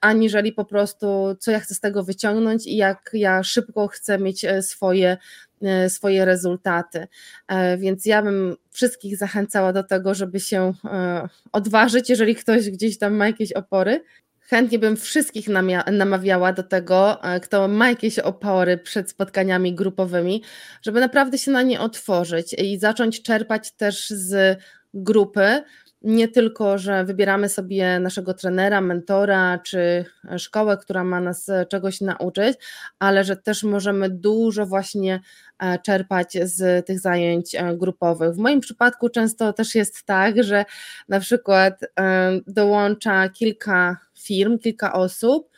[0.00, 1.06] aniżeli po prostu,
[1.40, 5.49] co ja chcę z tego wyciągnąć i jak ja szybko chcę mieć swoje E,
[5.88, 7.06] swoje rezultaty.
[7.48, 12.98] E, więc ja bym wszystkich zachęcała do tego, żeby się e, odważyć, jeżeli ktoś gdzieś
[12.98, 14.04] tam ma jakieś opory.
[14.40, 15.48] Chętnie bym wszystkich
[15.92, 20.42] namawiała do tego, kto ma jakieś opory przed spotkaniami grupowymi,
[20.82, 24.58] żeby naprawdę się na nie otworzyć i zacząć czerpać też z
[24.94, 25.62] grupy,
[26.02, 30.04] nie tylko, że wybieramy sobie naszego trenera, mentora czy
[30.38, 32.58] szkołę, która ma nas czegoś nauczyć,
[32.98, 35.20] ale że też możemy dużo właśnie
[35.58, 38.34] e, czerpać z tych zajęć e, grupowych.
[38.34, 40.64] W moim przypadku często też jest tak, że
[41.08, 45.50] na przykład e, dołącza kilka firm, kilka osób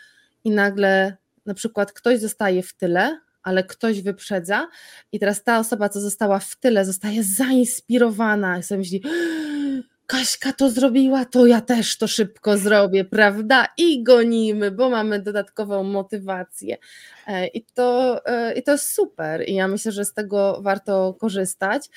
[0.45, 4.69] i nagle na przykład ktoś zostaje w tyle, ale ktoś wyprzedza
[5.13, 9.03] i teraz ta osoba, co została w tyle, zostaje zainspirowana i sobie myśli,
[10.12, 13.66] Kaśka to zrobiła, to ja też to szybko zrobię, prawda?
[13.79, 16.77] I gonimy, bo mamy dodatkową motywację.
[17.27, 19.48] E, I to, e, I to jest super.
[19.48, 21.88] I ja myślę, że z tego warto korzystać.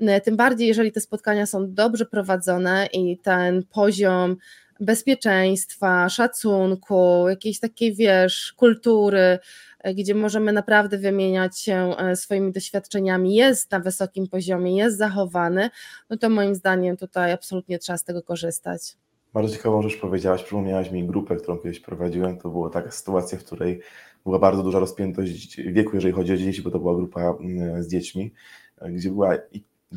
[0.00, 4.36] E, tym bardziej, jeżeli te spotkania są dobrze prowadzone i ten poziom
[4.80, 9.38] bezpieczeństwa, szacunku, jakiejś takiej, wiesz, kultury,
[9.84, 15.70] E, gdzie możemy naprawdę wymieniać się e, swoimi doświadczeniami, jest na wysokim poziomie, jest zachowany,
[16.10, 18.96] no to moim zdaniem tutaj absolutnie trzeba z tego korzystać.
[19.34, 23.44] Bardzo ciekawą rzecz powiedziałaś, przypomniałaś mi grupę, którą kiedyś prowadziłem, to była taka sytuacja, w
[23.44, 23.80] której
[24.24, 27.88] była bardzo duża rozpiętość wieku, jeżeli chodzi o dzieci, bo to była grupa mm, z
[27.88, 28.32] dziećmi,
[28.78, 29.34] e, gdzie była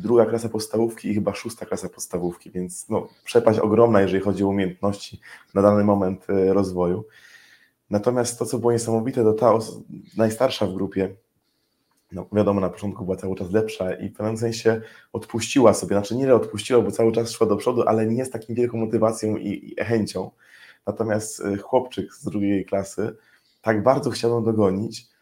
[0.00, 4.48] druga klasa podstawówki i chyba szósta klasa podstawówki, więc no, przepaść ogromna, jeżeli chodzi o
[4.48, 5.20] umiejętności
[5.54, 7.04] na dany moment rozwoju.
[7.90, 9.58] Natomiast to, co było niesamowite, to ta
[10.16, 11.16] najstarsza w grupie,
[12.12, 14.80] no wiadomo, na początku była cały czas lepsza i w pewnym sensie
[15.12, 18.46] odpuściła sobie, znaczy nie odpuściła, bo cały czas szła do przodu, ale nie z taką
[18.54, 20.30] wielką motywacją i, i chęcią.
[20.86, 23.16] Natomiast y, chłopczyk z drugiej klasy
[23.62, 25.17] tak bardzo chciał ją dogonić, e,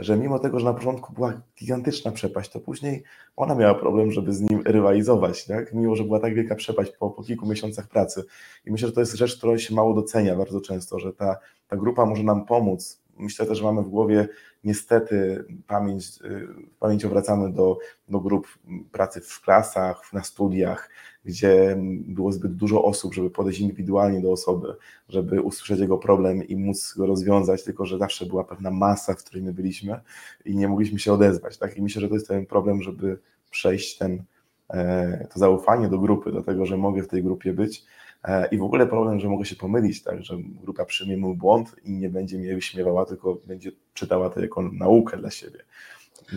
[0.00, 3.02] że mimo tego, że na początku była gigantyczna przepaść, to później
[3.36, 5.74] ona miała problem, żeby z nim rywalizować, tak?
[5.74, 8.24] mimo że była tak wielka przepaść po, po kilku miesiącach pracy.
[8.66, 11.36] I myślę, że to jest rzecz, którą się mało docenia bardzo często, że ta
[11.68, 13.02] ta grupa może nam pomóc.
[13.18, 14.28] Myślę też, że mamy w głowie
[14.64, 16.48] niestety pamięć, y,
[16.80, 18.48] pamięcią wracamy do, do grup
[18.92, 20.90] pracy w klasach, na studiach,
[21.26, 24.74] gdzie było zbyt dużo osób, żeby podejść indywidualnie do osoby,
[25.08, 29.24] żeby usłyszeć jego problem i móc go rozwiązać, tylko że zawsze była pewna masa, w
[29.24, 30.00] której my byliśmy
[30.44, 31.58] i nie mogliśmy się odezwać.
[31.58, 31.76] Tak?
[31.76, 33.18] I myślę, że to jest ten problem, żeby
[33.50, 34.22] przejść ten,
[34.70, 37.84] e, to zaufanie do grupy, do tego, że mogę w tej grupie być
[38.26, 41.76] E, I w ogóle problem, że mogę się pomylić, tak, że grupa przyjmie mój błąd
[41.84, 45.58] i nie będzie mnie wyśmiewała, tylko będzie czytała to jako naukę dla siebie.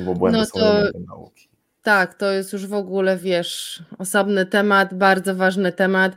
[0.05, 0.91] Bo błędy no to...
[0.91, 1.48] są nauki.
[1.89, 6.13] Tak, to jest już w ogóle, wiesz, osobny temat, bardzo ważny temat,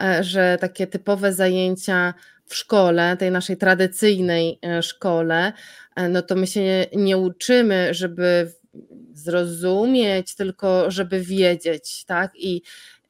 [0.00, 2.14] e, że takie typowe zajęcia
[2.46, 5.52] w szkole, tej naszej tradycyjnej e, szkole,
[6.10, 8.52] no to my się nie uczymy, żeby
[9.14, 12.32] zrozumieć, tylko żeby wiedzieć, tak?
[12.34, 12.62] I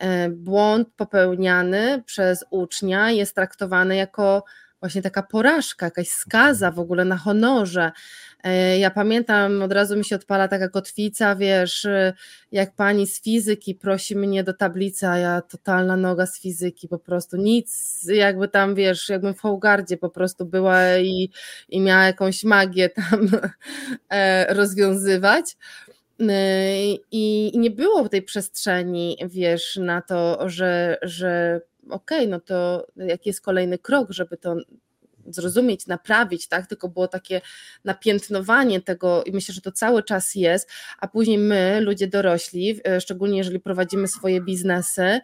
[0.03, 4.45] E, błąd popełniany przez ucznia jest traktowany jako
[4.81, 7.93] właśnie taka porażka, jakaś skaza w ogóle na honorze.
[8.43, 11.87] E, ja pamiętam, od razu mi się odpala taka kotwica, wiesz,
[12.53, 16.99] jak pani z fizyki prosi mnie do tablicy, a ja totalna noga z fizyki, po
[16.99, 21.31] prostu nic, jakby tam, wiesz, jakbym w Hołgardzie po prostu była i,
[21.69, 23.29] i miała jakąś magię tam
[24.11, 25.57] e, rozwiązywać.
[27.11, 33.29] I nie było tej przestrzeni, wiesz, na to, że, że okej, okay, no to jaki
[33.29, 34.57] jest kolejny krok, żeby to
[35.27, 36.67] zrozumieć, naprawić, tak?
[36.67, 37.41] Tylko było takie
[37.85, 43.39] napiętnowanie tego i myślę, że to cały czas jest, a później my, ludzie dorośli, szczególnie
[43.39, 45.21] jeżeli prowadzimy swoje biznesy,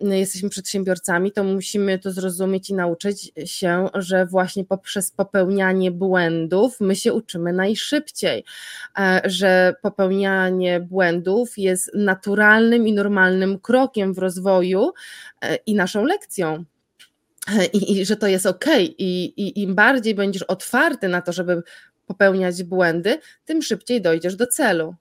[0.00, 6.96] jesteśmy przedsiębiorcami, to musimy to zrozumieć i nauczyć się, że właśnie poprzez popełnianie błędów my
[6.96, 8.44] się uczymy najszybciej,
[8.98, 14.92] e, że popełnianie błędów jest naturalnym i normalnym krokiem w rozwoju
[15.42, 16.64] e, i naszą lekcją.
[17.72, 21.62] I, i że to jest ok, I, i im bardziej będziesz otwarty na to, żeby
[22.06, 24.94] popełniać błędy, tym szybciej dojdziesz do celu.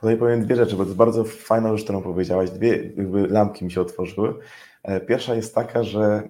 [0.00, 2.50] Tutaj powiem dwie rzeczy, bo to jest bardzo fajna rzecz, którą powiedziałaś.
[2.50, 4.34] Dwie jakby lampki mi się otworzyły.
[4.82, 6.28] E, pierwsza jest taka, że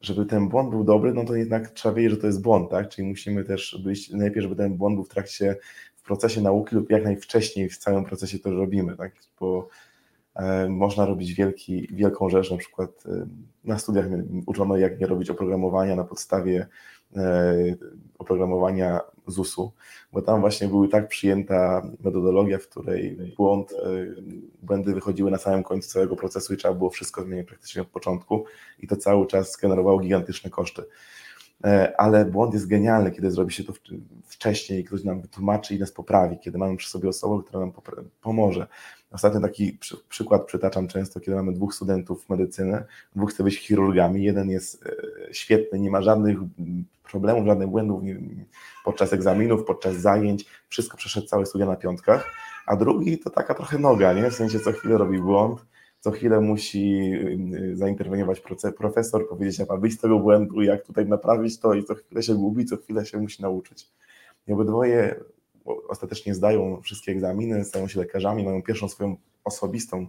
[0.00, 2.88] żeby ten błąd był dobry, no to jednak trzeba wiedzieć, że to jest błąd, tak?
[2.88, 5.56] Czyli musimy też być najpierw, żeby ten błąd był w trakcie,
[5.96, 9.12] w procesie nauki lub jak najwcześniej w całym procesie to robimy, tak?
[9.40, 9.68] Bo
[10.68, 13.26] można robić wielki, wielką rzecz, na przykład e,
[13.64, 14.06] na studiach
[14.46, 16.66] uczono jak nie robić oprogramowania na podstawie
[17.16, 17.54] e,
[18.18, 19.72] oprogramowania ZUS-u,
[20.12, 23.76] bo tam właśnie była tak przyjęta metodologia, w której błąd, e,
[24.62, 28.44] błędy wychodziły na samym końcu całego procesu i trzeba było wszystko zmienić praktycznie od początku
[28.78, 30.82] i to cały czas generowało gigantyczne koszty.
[31.64, 33.72] E, ale błąd jest genialny, kiedy zrobi się to
[34.24, 37.72] wcześniej, ktoś nam wytłumaczy i nas poprawi, kiedy mamy przy sobie osobę, która nam
[38.20, 38.66] pomoże.
[39.10, 42.84] Ostatnio taki przy, przykład przytaczam często, kiedy mamy dwóch studentów medycyny,
[43.16, 46.38] dwóch chce być chirurgami, jeden jest e, świetny, nie ma żadnych
[47.10, 48.02] problemów, żadnych błędów
[48.84, 52.30] podczas egzaminów, podczas zajęć, wszystko przeszedł całe studia na piątkach,
[52.66, 54.30] a drugi to taka trochę noga, nie?
[54.30, 55.64] w sensie co chwilę robi błąd,
[56.00, 57.12] co chwilę musi
[57.72, 58.42] y, zainterweniować
[58.78, 62.22] profesor, powiedzieć, jak ma wyjść z tego błędu, jak tutaj naprawić to i co chwilę
[62.22, 63.86] się gubi, co chwilę się musi nauczyć.
[64.48, 65.20] I obydwoje
[65.88, 70.06] ostatecznie zdają wszystkie egzaminy, stają się lekarzami, mają pierwszą swoją osobistą,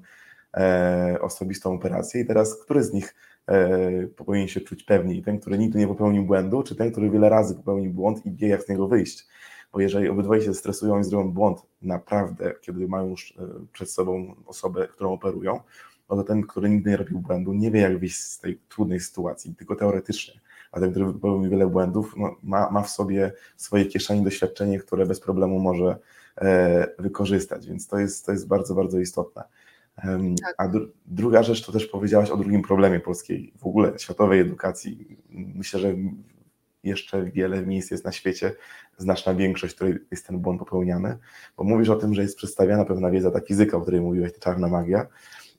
[0.57, 3.15] e, osobistą operację i teraz który z nich
[3.47, 5.21] e, powinien się czuć pewniej?
[5.21, 8.47] Ten, który nigdy nie popełnił błędu, czy ten, który wiele razy popełnił błąd i wie,
[8.47, 9.27] jak z niego wyjść?
[9.73, 14.35] Bo jeżeli obydwoje się stresują i zrobią błąd naprawdę, kiedy mają już e, przed sobą
[14.45, 15.59] osobę, którą operują,
[16.09, 18.99] no to ten, który nigdy nie robił błędu, nie wie, jak wyjść z tej trudnej
[18.99, 20.39] sytuacji, tylko teoretycznie.
[20.71, 24.79] A ten, który popełnił wiele błędów, no, ma, ma w sobie w swojej kieszeni doświadczenie,
[24.79, 25.97] które bez problemu może
[26.38, 29.43] e, wykorzystać, więc to jest, to jest bardzo, bardzo istotne.
[30.41, 30.55] Tak.
[30.58, 35.17] A dru druga rzecz to też powiedziałaś o drugim problemie polskiej, w ogóle światowej edukacji.
[35.29, 35.95] Myślę, że
[36.84, 38.55] jeszcze wiele miejsc jest na świecie,
[38.97, 41.17] znaczna większość, w której jest ten błąd popełniany,
[41.58, 44.39] bo mówisz o tym, że jest przedstawiana pewna wiedza, ta fizyka, o której mówiłeś, ta
[44.39, 45.08] czarna magia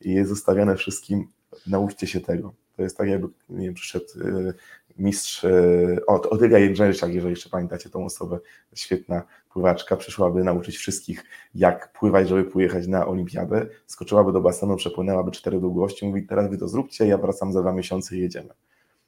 [0.01, 1.29] i jest zostawiane wszystkim,
[1.67, 2.55] nauczcie się tego.
[2.77, 4.55] To jest tak jakby, nie wiem, przyszedł y,
[5.01, 8.39] mistrz y, od Otylia Jędrzejczak, jeżeli jeszcze pamiętacie tą osobę,
[8.75, 15.31] świetna pływaczka, przyszłaby nauczyć wszystkich, jak pływać, żeby pojechać na olimpiadę, skoczyłaby do basenu, przepłynęłaby
[15.31, 18.49] cztery długości, mówi, teraz wy to zróbcie, ja wracam za dwa miesiące i jedziemy.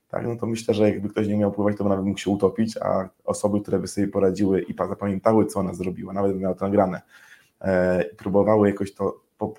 [0.09, 2.76] Tak, no to myślę, że jakby ktoś nie miał pływać, to nawet mógł się utopić,
[2.76, 6.64] a osoby, które by sobie poradziły i zapamiętały, co ona zrobiła, nawet by miały to
[6.64, 7.02] nagrane,
[7.61, 9.55] e, próbowały jakoś to po,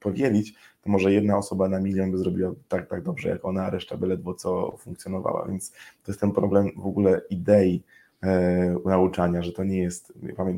[0.00, 3.70] powielić, to może jedna osoba na milion by zrobiła tak, tak dobrze jak ona, a
[3.70, 7.82] reszta by ledwo co funkcjonowała, więc to jest ten problem w ogóle idei
[8.22, 10.12] e, nauczania, że to nie jest,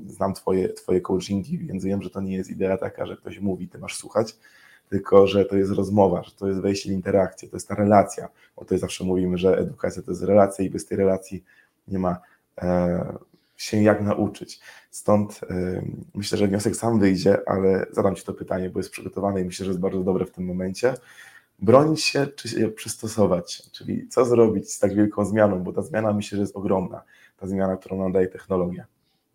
[0.06, 3.68] znam twoje, twoje coachingi, więc wiem, że to nie jest idea taka, że ktoś mówi,
[3.68, 4.36] ty masz słuchać,
[4.90, 8.28] tylko że to jest rozmowa, że to jest wejście w interakcję, to jest ta relacja.
[8.56, 11.44] Bo tutaj zawsze mówimy, że edukacja to jest relacja i bez tej relacji
[11.88, 12.16] nie ma
[12.58, 13.18] e,
[13.62, 14.60] się jak nauczyć.
[14.90, 15.82] Stąd e,
[16.14, 19.64] myślę, że wniosek sam wyjdzie, ale zadam Ci to pytanie, bo jest przygotowane i myślę,
[19.66, 20.94] że jest bardzo dobre w tym momencie.
[21.58, 26.12] Bronić się czy się przystosować, czyli co zrobić z tak wielką zmianą, bo ta zmiana
[26.12, 27.02] myślę, że jest ogromna,
[27.36, 28.86] ta zmiana, którą nam daje technologia.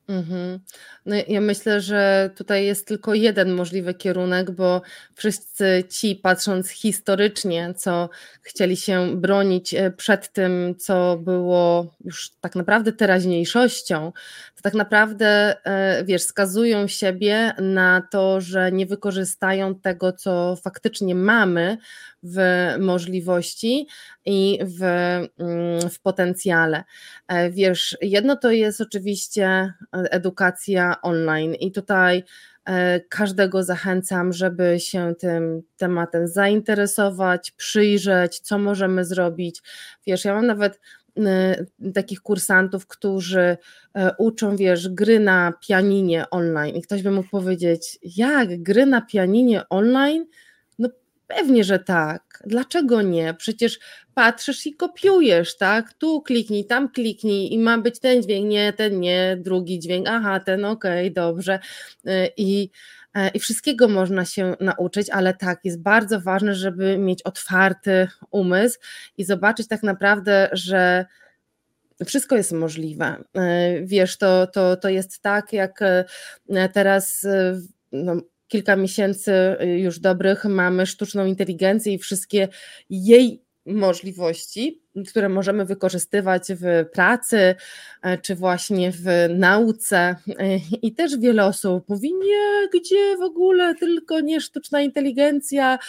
[0.08, 0.60] Mhm.
[1.06, 4.82] No ja myślę, że tutaj jest tylko jeden możliwy kierunek, bo
[5.16, 8.10] wszyscy ci, patrząc historycznie, co
[8.42, 14.12] chcieli się bronić e, przed tym, co było już tak naprawdę teraźniejszością,
[14.56, 21.16] to tak naprawdę, e, wiesz, skazują siebie na to, że nie wykorzystają tego, co faktycznie
[21.16, 21.78] mamy
[22.24, 22.40] w
[22.80, 23.88] możliwości
[24.26, 26.84] i w, mm, w potencjale.
[27.28, 29.74] E, wiesz, jedno to jest oczywiście
[30.12, 32.24] edukacja online i tutaj
[32.66, 39.62] e, każdego zachęcam, żeby się tym tematem zainteresować, przyjrzeć, co możemy zrobić.
[40.08, 40.80] Wiesz, ja mam nawet
[41.18, 43.58] e, takich kursantów, którzy
[44.18, 49.70] uczą, wiesz, gry na pianinie online i ktoś by mógł powiedzieć, jak gry na pianinie
[49.70, 50.26] online?
[51.28, 52.44] Pewnie, że tak.
[52.46, 53.34] Dlaczego nie?
[53.34, 53.80] Przecież
[54.14, 55.94] patrzysz i kopiujesz, tak?
[55.94, 60.40] Tu kliknij, tam kliknij i ma być ten dźwięk, nie, ten nie, drugi dźwięk, aha,
[60.40, 61.60] ten okej, okay, dobrze.
[62.08, 62.70] Y, I,
[63.14, 68.80] e, I wszystkiego można się nauczyć, ale tak, jest bardzo ważne, żeby mieć otwarty umysł
[69.18, 71.06] i zobaczyć tak naprawdę, że
[72.06, 73.24] wszystko jest możliwe.
[73.34, 76.06] E, wiesz, to, to, to jest tak, jak e,
[76.74, 77.28] teraz
[77.92, 78.16] no,
[78.48, 79.32] kilka miesięcy
[79.62, 82.48] y, już dobrych mamy sztuczną inteligencję i wszystkie
[82.90, 87.56] jej możliwości, które możemy wykorzystywać w pracy
[88.02, 89.98] e, czy właśnie w nauce.
[90.00, 90.16] E,
[90.82, 95.80] I też wiele osób mówi: Nie, gdzie w ogóle, tylko nie sztuczna inteligencja.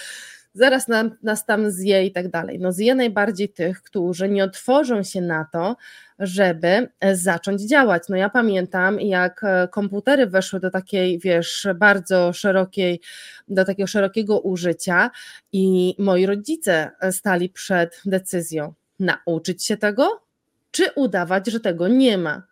[0.56, 0.86] Zaraz
[1.22, 2.58] nas tam zje i tak dalej.
[2.58, 5.76] No zje najbardziej tych, którzy nie otworzą się na to,
[6.18, 8.02] żeby zacząć działać.
[8.08, 13.00] No ja pamiętam, jak komputery weszły do takiej, wiesz, bardzo szerokiej,
[13.48, 15.10] do takiego szerokiego użycia
[15.52, 20.22] i moi rodzice stali przed decyzją, nauczyć się tego,
[20.70, 22.42] czy udawać, że tego nie ma.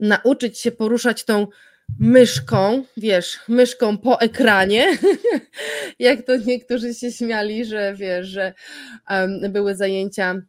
[0.00, 1.46] Nauczyć się poruszać tą
[1.98, 4.98] myszką, wiesz, myszką po ekranie,
[5.98, 8.54] jak to niektórzy się śmiali, że wiesz, że
[9.10, 10.42] um, były zajęcia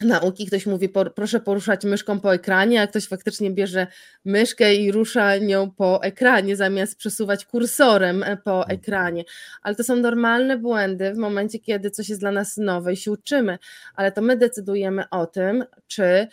[0.00, 3.86] nauki, ktoś mówi, proszę poruszać myszką po ekranie, a ktoś faktycznie bierze
[4.24, 8.78] myszkę i rusza nią po ekranie, zamiast przesuwać kursorem e, po mhm.
[8.78, 9.24] ekranie.
[9.62, 13.10] Ale to są normalne błędy w momencie, kiedy coś jest dla nas nowe i się
[13.10, 13.58] uczymy,
[13.94, 16.26] ale to my decydujemy o tym, czy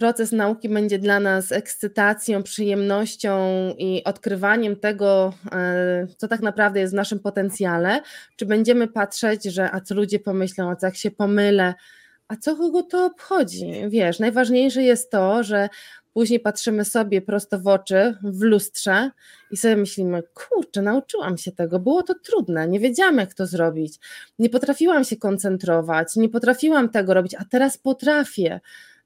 [0.00, 3.38] proces nauki będzie dla nas ekscytacją, przyjemnością
[3.78, 8.00] i odkrywaniem tego, e, co tak naprawdę jest w naszym potencjale,
[8.36, 11.74] czy będziemy patrzeć, że a co ludzie pomyślą, a co jak się pomylę,
[12.28, 13.72] a co kogo to obchodzi?
[13.88, 15.68] Wiesz, najważniejsze jest to, że
[16.12, 19.10] później patrzymy sobie prosto w oczy, w lustrze
[19.50, 23.98] i sobie myślimy, kurczę, nauczyłam się tego, było to trudne, nie wiedziałam jak to zrobić,
[24.38, 28.60] nie potrafiłam się koncentrować, nie potrafiłam tego robić, a teraz potrafię.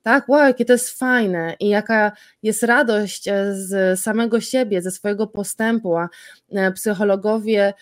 [0.04, 4.90] Tak, wow, jakie to jest fajne i jaka jest radość e, z samego siebie, ze
[4.90, 6.08] swojego postępu, a
[6.52, 7.74] e, psychologowie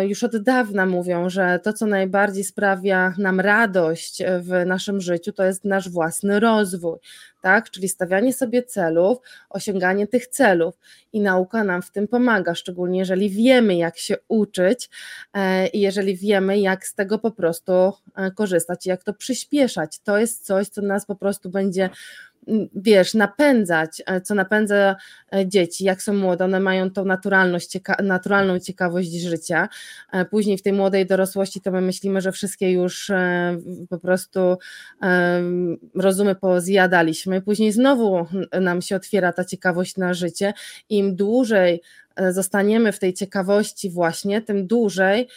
[0.00, 5.44] już od dawna mówią, że to, co najbardziej sprawia nam radość w naszym życiu, to
[5.44, 6.98] jest nasz własny rozwój,
[7.40, 7.70] tak?
[7.70, 9.18] Czyli stawianie sobie celów,
[9.50, 10.74] osiąganie tych celów
[11.12, 14.90] i nauka nam w tym pomaga, szczególnie jeżeli wiemy, jak się uczyć
[15.34, 19.98] e, i jeżeli wiemy, jak z tego po prostu e, korzystać, jak to przyspieszać.
[19.98, 21.90] To jest coś, co nas po prostu będzie
[22.74, 24.96] wiesz, napędzać, e, co napędza
[25.34, 29.68] e, dzieci, jak są młode, one mają tą naturalność, cieka naturalną ciekawość życia.
[30.12, 33.12] E, później w tej młodej dorosłości to my myślimy, że wszystkie już
[33.88, 34.58] po prostu
[35.94, 37.42] rozumy pozjadaliśmy.
[37.42, 38.26] Później znowu
[38.60, 40.52] nam się otwiera ta ciekawość na życie.
[40.88, 41.82] Im dłużej
[42.30, 45.28] zostaniemy w tej ciekawości właśnie, tym dłużej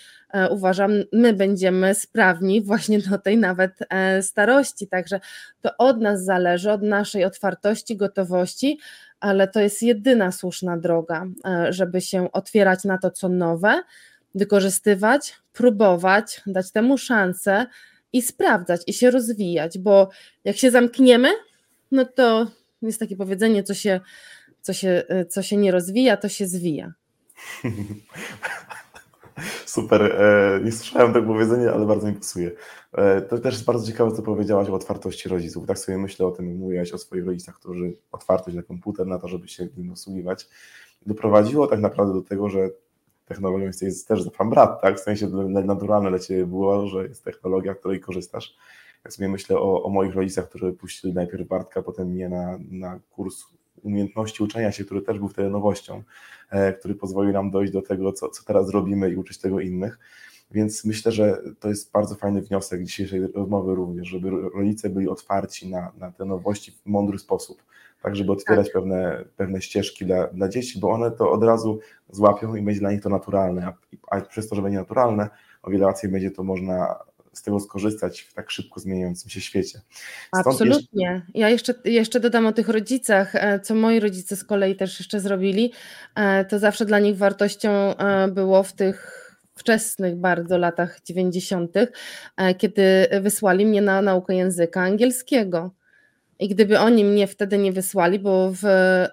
[0.50, 4.88] uważam, my będziemy sprawni właśnie do tej nawet e, starości.
[4.88, 5.20] Także
[5.62, 8.80] to od nas zależy, od naszej otwartości, gotowości,
[9.20, 13.82] ale to jest jedyna słuszna droga, e, żeby się otwierać na to, co nowe,
[14.36, 17.66] wykorzystywać, próbować, dać temu szansę
[18.14, 20.10] i sprawdzać i się rozwijać, bo
[20.44, 21.30] jak się zamkniemy,
[21.92, 22.48] no to
[22.82, 24.00] jest takie powiedzenie, co się,
[24.62, 26.94] co się, co się nie rozwija, to się zwija.
[29.66, 30.02] Super.
[30.04, 32.52] E, nie słyszałem tego powiedzenia, ale bardzo mi pasuje.
[32.94, 35.68] E, to też jest bardzo ciekawe, co powiedziałaś o otwartości rodziców.
[35.68, 39.28] Tak sobie myślę o tym, mówiłaś o swoich rodzicach, którzy otwartość na komputer, na to,
[39.28, 40.50] żeby się nim posługiwać,
[41.06, 42.70] doprowadziło tak naprawdę do tego, że
[43.26, 45.00] technologią jest, też fan brat, tak?
[45.00, 45.28] W sensie
[45.66, 48.58] naturalne dla Ciebie było, że jest technologia, której korzystasz.
[49.04, 53.00] Jak sobie myślę o, o moich rodzicach, którzy puścili najpierw Bartka, potem mnie na, na
[53.12, 53.44] kurs
[53.84, 56.04] umiejętności uczenia się, który też był wtedy nowością,
[56.50, 60.00] e, który pozwolił nam dojść do tego, co, co teraz robimy i uczyć tego innych.
[60.52, 65.70] Więc myślę, że to jest bardzo fajny wniosek dzisiejszej rozmowy również, żeby rodzice byli otwarci
[65.70, 67.64] na, na te nowości w mądry sposób,
[68.02, 68.74] tak żeby otwierać tak.
[68.74, 72.92] Pewne, pewne ścieżki dla, dla dzieci, bo one to od razu złapią i będzie dla
[72.92, 73.74] nich to naturalne, a,
[74.18, 75.30] a przez to, że będzie naturalne,
[75.64, 76.96] o wiele łatwiej będzie to można
[77.34, 79.82] z tego skorzystać w tak szybko zmieniającym się świecie.
[80.28, 81.06] Stąd Absolutnie.
[81.06, 81.32] Jeszcze...
[81.34, 85.20] Ja jeszcze, jeszcze dodam o tych rodzicach, e, co moi rodzice z kolei też jeszcze
[85.20, 85.74] zrobili.
[86.16, 89.26] E, to zawsze dla nich wartością e, było w tych
[89.56, 91.76] wczesnych bardzo latach 90.,
[92.58, 95.72] kiedy wysłali mnie na naukę języka angielskiego.
[96.40, 99.10] I gdyby oni mnie wtedy nie wysłali, bo w, e,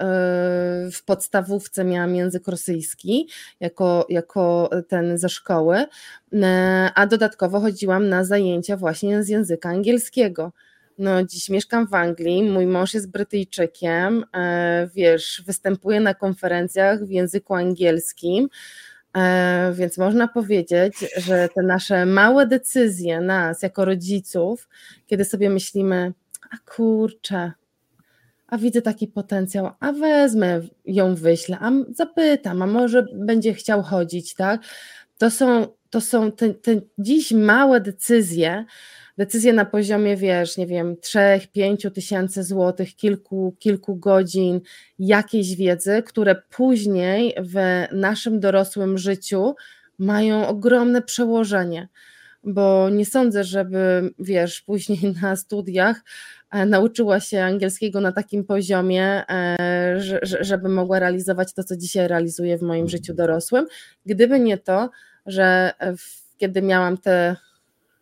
[0.92, 3.28] w podstawówce miałam język rosyjski
[3.60, 5.84] jako, jako ten ze szkoły,
[6.32, 10.52] e, a dodatkowo chodziłam na zajęcia właśnie z języka angielskiego.
[10.98, 17.10] No, dziś mieszkam w Anglii, mój mąż jest Brytyjczykiem, e, wiesz, występuję na konferencjach w
[17.10, 18.48] języku angielskim,
[19.72, 24.68] więc można powiedzieć, że te nasze małe decyzje nas jako rodziców,
[25.06, 26.12] kiedy sobie myślimy,
[26.50, 27.52] a kurczę,
[28.46, 34.34] a widzę taki potencjał, a wezmę ją, wyślę, a zapytam, a może będzie chciał chodzić,
[34.34, 34.60] tak?
[35.18, 38.64] To są, to są te, te dziś małe decyzje,
[39.18, 44.60] decyzje na poziomie, wiesz, nie wiem, 3-5 tysięcy złotych, kilku, kilku godzin
[44.98, 49.54] jakiejś wiedzy, które później w naszym dorosłym życiu
[49.98, 51.88] mają ogromne przełożenie
[52.46, 56.00] bo nie sądzę, żeby, wiesz, później na studiach
[56.50, 62.58] e, nauczyła się angielskiego na takim poziomie, e, żeby mogła realizować to, co dzisiaj realizuję
[62.58, 63.66] w moim życiu dorosłym.
[64.06, 64.90] Gdyby nie to,
[65.26, 67.36] że w kiedy miałam te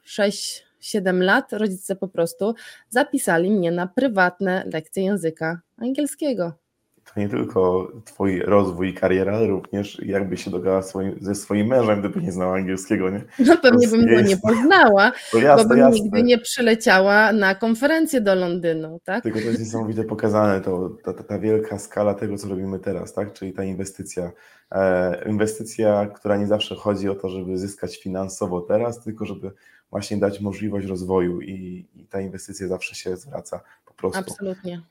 [0.06, 2.54] 6-7 lat, rodzice po prostu
[2.88, 6.63] zapisali mnie na prywatne lekcje języka angielskiego
[7.04, 11.66] to nie tylko twój rozwój i kariera, ale również jakby się dogadała swoim, ze swoim
[11.66, 13.24] mężem, gdyby nie znała angielskiego, nie?
[13.38, 15.04] No pewnie bym go nie poznała,
[15.42, 16.00] jasne, bo bym jasne.
[16.00, 19.22] nigdy nie przyleciała na konferencję do Londynu, tak?
[19.22, 23.12] Tylko to jest niesamowite pokazane, to, ta, ta, ta wielka skala tego, co robimy teraz,
[23.12, 23.32] tak?
[23.32, 24.32] Czyli ta inwestycja.
[24.72, 29.50] E, inwestycja, która nie zawsze chodzi o to, żeby zyskać finansowo teraz, tylko żeby
[29.90, 34.18] właśnie dać możliwość rozwoju i, i ta inwestycja zawsze się zwraca po prostu.
[34.18, 34.82] Absolutnie.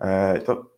[0.00, 0.72] E, to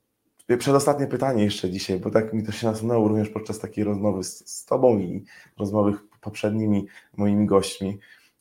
[0.58, 4.48] Przedostatnie pytanie jeszcze dzisiaj, bo tak mi to się nasunęło również podczas takiej rozmowy z,
[4.48, 5.24] z Tobą i
[5.58, 6.86] rozmowy poprzednimi
[7.16, 7.98] moimi gośćmi.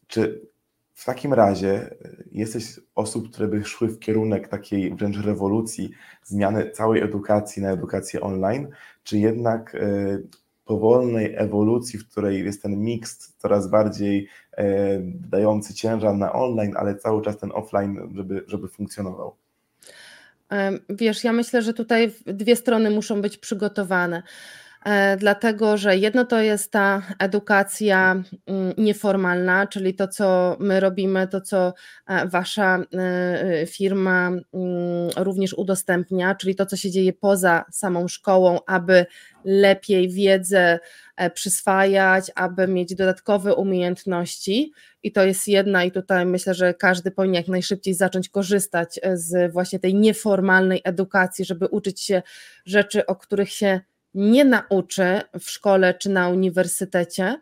[0.08, 0.48] Czy
[0.94, 1.96] w takim razie
[2.32, 5.92] jesteś osób, które by szły w kierunek takiej wręcz rewolucji,
[6.24, 8.68] zmiany całej edukacji na edukację online,
[9.04, 10.28] czy jednak y,
[10.66, 14.28] powolnej ewolucji, w której jest ten miks coraz bardziej
[14.60, 14.64] y,
[15.06, 19.43] dający ciężar na online, ale cały czas ten offline, żeby, żeby funkcjonował?
[20.90, 24.24] Wiesz, ja myślę, że tutaj dwie strony muszą być przygotowane.
[24.86, 31.28] E, dlatego, że jedno to jest ta edukacja mm, nieformalna, czyli to, co my robimy,
[31.28, 31.74] to, co
[32.08, 34.44] e, wasza e, firma mm,
[35.18, 39.06] również udostępnia, czyli to, co się dzieje poza samą szkołą, aby
[39.46, 40.80] lepiej wiedzę
[41.34, 44.72] przyswajać, aby mieć dodatkowe umiejętności.
[45.04, 49.52] I to jest jedna, i tutaj myślę, że każdy powinien jak najszybciej zacząć korzystać z
[49.52, 52.22] właśnie tej nieformalnej edukacji, żeby uczyć się
[52.66, 53.80] rzeczy, o których się
[54.14, 57.40] nie nauczy w szkole czy na uniwersytecie.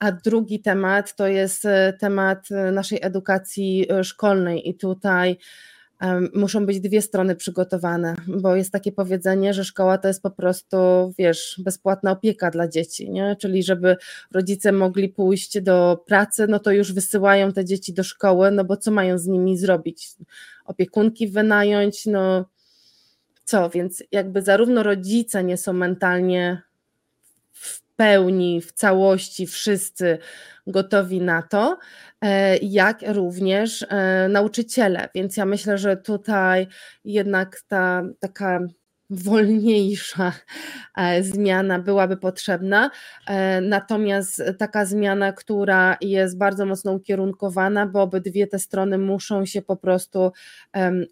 [0.00, 5.38] A drugi temat to jest e, temat e, naszej edukacji e, szkolnej, i tutaj
[6.34, 10.76] muszą być dwie strony przygotowane, bo jest takie powiedzenie, że szkoła to jest po prostu,
[11.18, 13.36] wiesz, bezpłatna opieka dla dzieci, nie?
[13.40, 13.96] czyli żeby
[14.32, 18.76] rodzice mogli pójść do pracy, no to już wysyłają te dzieci do szkoły, no bo
[18.76, 20.08] co mają z nimi zrobić?
[20.64, 22.44] Opiekunki wynająć, no
[23.46, 26.62] co, więc jakby zarówno rodzice nie są mentalnie
[27.52, 30.18] w pełni, w całości, wszyscy
[30.66, 31.78] gotowi na to,
[32.20, 35.08] e, jak również e, nauczyciele.
[35.14, 36.66] Więc ja myślę, że tutaj
[37.04, 38.60] jednak ta taka
[39.10, 40.32] wolniejsza
[40.96, 42.90] e, zmiana byłaby potrzebna.
[43.26, 49.62] E, natomiast taka zmiana, która jest bardzo mocno ukierunkowana, bo obydwie te strony muszą się
[49.62, 50.32] po prostu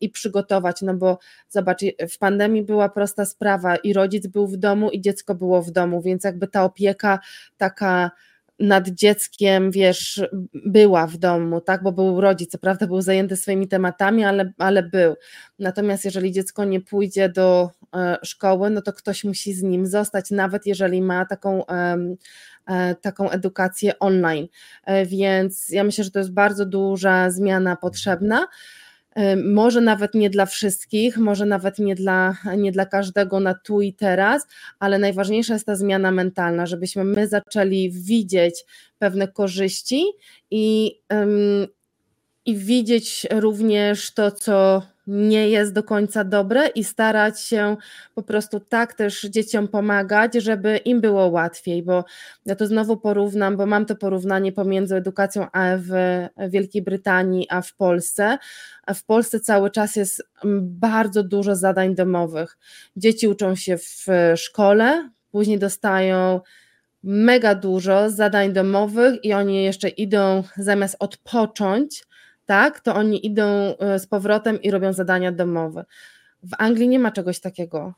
[0.01, 1.19] i przygotować, no bo
[1.49, 1.81] zobacz,
[2.11, 6.03] w pandemii była prosta sprawa i rodzic był w domu i dziecko było w domu,
[6.03, 7.19] więc jakby ta opieka
[7.57, 8.11] taka
[8.59, 13.69] nad dzieckiem, wiesz, była w domu, tak, bo był rodzic, co prawda był zajęty swoimi
[13.69, 15.15] tematami, ale, ale był.
[15.59, 20.31] Natomiast jeżeli dziecko nie pójdzie do e, szkoły, no to ktoś musi z nim zostać,
[20.31, 24.47] nawet jeżeli ma taką, e, taką edukację online.
[24.85, 28.47] E, więc ja myślę, że to jest bardzo duża zmiana potrzebna.
[29.45, 33.93] Może nawet nie dla wszystkich, może nawet nie dla, nie dla każdego na tu i
[33.93, 34.47] teraz,
[34.79, 38.65] ale najważniejsza jest ta zmiana mentalna, żebyśmy my zaczęli widzieć
[38.99, 40.05] pewne korzyści
[40.51, 40.93] i,
[42.47, 47.77] i widzieć również to, co nie jest do końca dobre i starać się
[48.15, 52.05] po prostu tak też dzieciom pomagać, żeby im było łatwiej, bo
[52.47, 55.47] ja to znowu porównam, bo mam to porównanie pomiędzy edukacją
[55.79, 55.91] w
[56.49, 58.39] Wielkiej Brytanii a w Polsce.
[58.95, 60.23] W Polsce cały czas jest
[60.61, 62.59] bardzo dużo zadań domowych.
[62.97, 66.41] Dzieci uczą się w szkole, później dostają
[67.03, 72.05] mega dużo zadań domowych i oni jeszcze idą zamiast odpocząć,
[72.47, 73.45] tak, to oni idą
[73.79, 75.85] e, z powrotem i robią zadania domowe.
[76.43, 77.95] W Anglii nie ma czegoś takiego.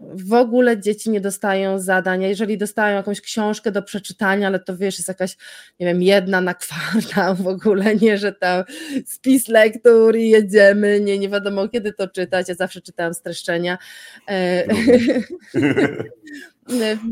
[0.00, 2.28] W ogóle dzieci nie dostają zadania.
[2.28, 5.36] Jeżeli dostają jakąś książkę do przeczytania, ale to wiesz, jest jakaś,
[5.80, 8.64] nie wiem, jedna na kwartał w ogóle, nie, że tam
[9.06, 12.48] spis lektur i jedziemy, nie, nie wiadomo kiedy to czytać.
[12.48, 13.78] Ja zawsze czytałam streszczenia.
[14.28, 14.64] E,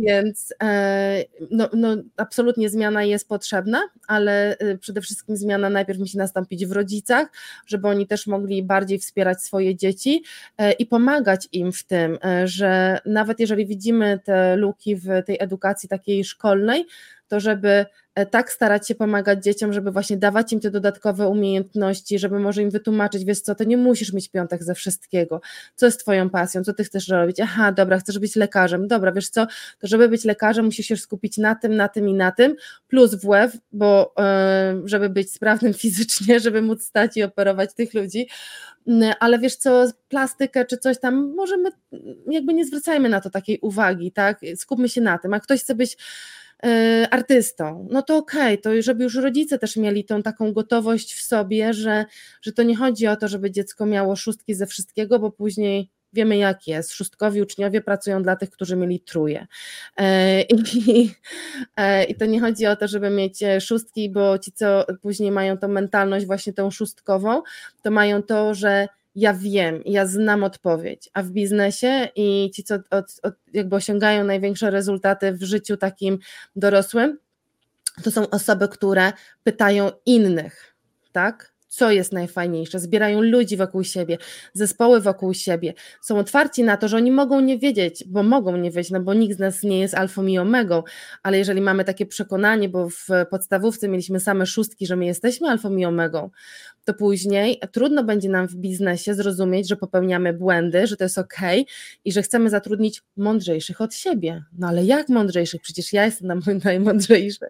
[0.00, 6.18] Więc e, no, no, absolutnie zmiana jest potrzebna, ale e, przede wszystkim zmiana najpierw musi
[6.18, 7.28] nastąpić w rodzicach,
[7.66, 10.22] żeby oni też mogli bardziej wspierać swoje dzieci
[10.58, 15.88] e, i pomagać im w tym, że nawet jeżeli widzimy te luki w tej edukacji
[15.88, 16.86] takiej szkolnej,
[17.28, 17.86] to żeby e,
[18.24, 22.70] tak starać się pomagać dzieciom, żeby właśnie dawać im te dodatkowe umiejętności, żeby może im
[22.70, 25.40] wytłumaczyć, wiesz co, to nie musisz mieć piątek ze wszystkiego,
[25.74, 29.28] co jest twoją pasją, co ty chcesz robić, aha, dobra, chcesz być lekarzem, dobra, wiesz
[29.28, 29.46] co,
[29.78, 32.54] to żeby być lekarzem musisz się skupić na tym, na tym i na tym,
[32.88, 38.28] plus WF, bo e, żeby być sprawnym fizycznie, żeby móc stać i operować tych ludzi,
[39.20, 41.70] ale wiesz co, plastykę czy coś tam, może my
[42.30, 45.74] jakby nie zwracajmy na to takiej uwagi, tak, skupmy się na tym, a ktoś chce
[45.74, 45.96] być
[47.10, 51.22] artystą, no to okej, okay, to żeby już rodzice też mieli tą taką gotowość w
[51.22, 52.04] sobie, że,
[52.42, 56.36] że to nie chodzi o to, żeby dziecko miało szóstki ze wszystkiego, bo później wiemy
[56.36, 56.92] jak jest.
[56.92, 59.46] Szóstkowi uczniowie pracują dla tych, którzy mieli truje.
[59.96, 60.42] E,
[60.86, 61.10] I,
[61.76, 65.30] e, I, to nie chodzi o to, żeby mieć e, szóstki, bo ci, co później
[65.30, 67.42] mają tą mentalność właśnie tą szóstkową,
[67.82, 72.74] to mają to, że ja wiem, ja znam odpowiedź, a w biznesie i ci, co
[72.74, 76.18] od, od, jakby osiągają największe rezultaty w życiu takim
[76.56, 77.18] dorosłym,
[78.02, 79.12] to są osoby, które
[79.44, 80.74] pytają innych,
[81.12, 81.56] tak?
[81.76, 84.18] co jest najfajniejsze, zbierają ludzi wokół siebie,
[84.52, 88.70] zespoły wokół siebie, są otwarci na to, że oni mogą nie wiedzieć, bo mogą nie
[88.70, 90.82] wiedzieć, no bo nikt z nas nie jest alfą i omegą,
[91.22, 95.76] ale jeżeli mamy takie przekonanie, bo w podstawówce mieliśmy same szóstki, że my jesteśmy alfą
[95.76, 96.30] i omegą,
[96.86, 101.36] to później trudno będzie nam w biznesie zrozumieć, że popełniamy błędy, że to jest ok
[102.04, 104.44] i że chcemy zatrudnić mądrzejszych od siebie.
[104.58, 105.62] No ale jak mądrzejszych?
[105.62, 107.46] Przecież ja jestem najmądrzejszy.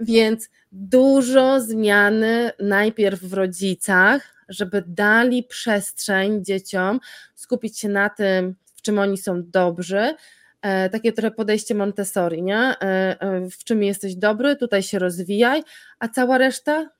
[0.00, 7.00] Więc dużo zmiany najpierw w rodzicach, żeby dali przestrzeń dzieciom
[7.34, 10.14] skupić się na tym, w czym oni są dobrzy,
[10.62, 12.58] e, takie trochę podejście Montessori, nie?
[12.58, 12.76] E,
[13.20, 15.62] e, w czym jesteś dobry, tutaj się rozwijaj,
[15.98, 16.95] a cała reszta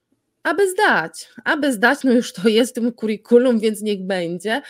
[0.46, 4.62] aby zdać, aby zdać, no już to jest w tym kurikulum, więc niech będzie,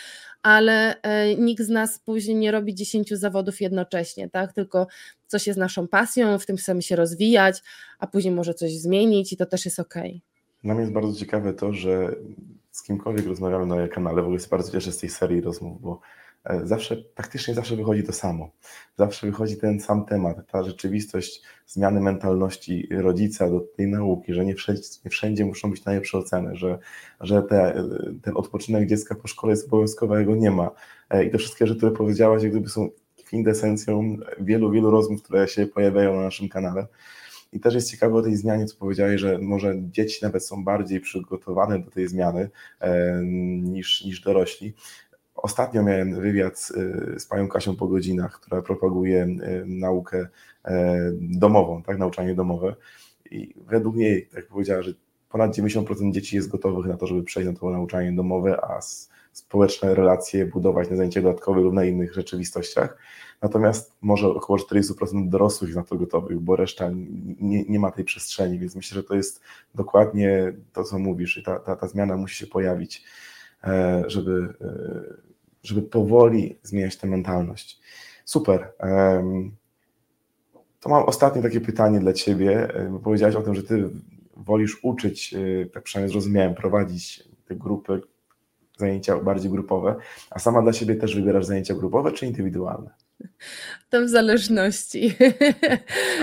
[0.43, 4.53] ale e, nikt z nas później nie robi dziesięciu zawodów jednocześnie, tak?
[4.53, 4.87] Tylko
[5.27, 7.63] coś jest naszą pasją, w tym chcemy się rozwijać,
[7.99, 9.95] a później może coś zmienić i to też jest ok.
[10.65, 12.15] Dla mnie jest bardzo ciekawe to, że
[12.71, 16.01] z kimkolwiek rozmawiamy na kanale, w ogóle jest bardzo cieszę z tej serii rozmów, bo
[16.65, 18.51] zawsze, praktycznie zawsze wychodzi to samo.
[18.99, 24.55] Zawsze wychodzi ten sam temat, ta rzeczywistość zmiany mentalności rodzica do tej nauki, że nie
[24.55, 26.79] wszędzie, nie wszędzie muszą być najlepsze oceny, że,
[27.21, 27.85] że te,
[28.23, 30.71] ten odpoczynek dziecka po szkole jest obowiązkowy, jego nie ma.
[31.11, 32.89] E, I te wszystkie rzeczy, które powiedziałaś, jak gdyby są
[33.27, 36.87] kwintesencją wielu, wielu rozmów, które się pojawiają na naszym kanale.
[37.53, 41.01] I też jest ciekawe o tej zmianie, co powiedziałeś, że może dzieci nawet są bardziej
[41.01, 43.21] przygotowane do tej zmiany e,
[43.63, 44.75] niż, niż dorośli.
[45.47, 46.73] Ostatnio miałem wywiad z,
[47.23, 50.27] z panią Kasią po godzinach, która propaguje y, naukę
[50.65, 52.75] e, domową, tak, nauczanie domowe.
[53.31, 54.93] I według niej, tak powiedziała, że
[55.31, 58.81] ponad 90% dzieci jest gotowych na to, żeby przejść na to nauczanie domowe, a
[59.33, 62.99] społeczne relacje budować na zajęciach dodatkowych lub na innych rzeczywistościach.
[63.43, 66.91] Natomiast może około 40% dorosłych na to gotowych, bo reszta
[67.41, 69.41] nie, nie ma tej przestrzeni, więc myślę, że to jest
[69.75, 73.05] dokładnie to, co mówisz i ta, ta, ta zmiana musi się pojawić,
[73.65, 75.27] e, żeby e,
[75.67, 77.81] żeby powoli zmieniać tę mentalność.
[78.25, 78.73] Super.
[80.81, 83.91] To mam ostatnie takie pytanie dla Ciebie, bo powiedziałeś o tym, że Ty
[84.37, 88.01] wolisz uczyć, e, tak przynajmniej zrozumiałem, prowadzić te grupy,
[88.77, 89.97] zajęcia bardziej grupowe,
[90.31, 92.91] a sama dla siebie też wybierasz zajęcia grupowe czy indywidualne?
[93.91, 95.13] To w zależności.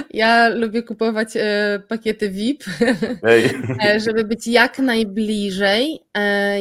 [0.09, 2.63] Ja lubię kupować e, pakiety VIP,
[3.85, 5.99] e, żeby być jak najbliżej,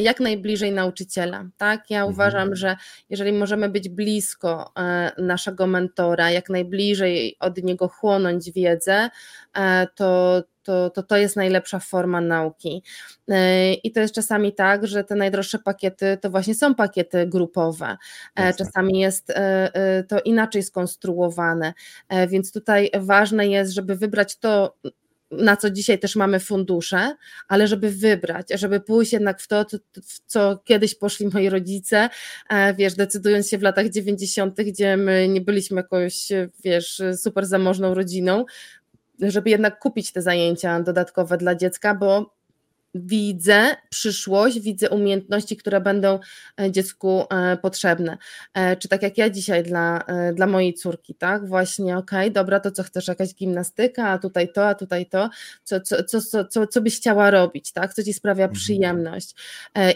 [0.03, 1.45] jak najbliżej nauczyciela.
[1.57, 1.91] Tak?
[1.91, 2.15] Ja mhm.
[2.15, 2.77] uważam, że
[3.11, 4.73] jeżeli możemy być blisko
[5.19, 9.11] naszego mentora, jak najbliżej od niego chłonąć wiedzę,
[9.95, 12.83] to, to, to to jest najlepsza forma nauki.
[13.29, 17.97] E, I to jest czasami tak, że te najdroższe pakiety to właśnie są pakiety grupowe.
[18.37, 18.65] E, Jasne.
[18.67, 21.75] Czasami jest e, to inaczej skonstruowane,
[22.29, 24.77] więc tutaj ważne jest, żeby wybrać to,
[25.33, 27.17] na co dzisiaj też mamy fundusze,
[27.49, 29.67] ale żeby wybrać, żeby pójść jednak w to,
[30.05, 32.09] w co kiedyś poszli moi rodzice,
[32.79, 36.29] wiesz, decydując się w latach 90., gdzie my nie byliśmy jakoś,
[36.65, 38.45] wiesz, super zamożną rodziną,
[39.21, 42.35] żeby jednak kupić te zajęcia dodatkowe dla dziecka, bo
[42.95, 46.19] widzę przyszłość, widzę umiejętności, które będą
[46.61, 48.19] e, dziecku e, potrzebne.
[48.55, 51.49] E, czy tak jak ja dzisiaj dla, dla mojej córki, tak?
[51.49, 55.31] Właśnie, okej, okay, dobra, to co chcesz, jakaś gimnastyka, a tutaj to, a tutaj to,
[55.65, 57.95] co, co, co, co, co byś chciała robić, tak?
[57.95, 58.61] Co ci sprawia mhm.
[58.61, 59.35] przyjemność.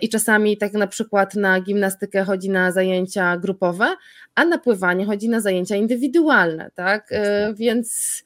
[0.02, 3.96] I czasami tak na przykład na gimnastykę chodzi na zajęcia grupowe,
[4.34, 7.10] a na pływanie chodzi na zajęcia indywidualne, tak?
[7.54, 8.22] Więc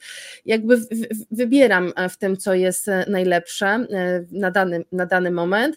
[0.46, 0.78] jakby
[1.30, 3.86] wybieram w tym, co jest najlepsze
[4.30, 5.76] na dany, na dany moment,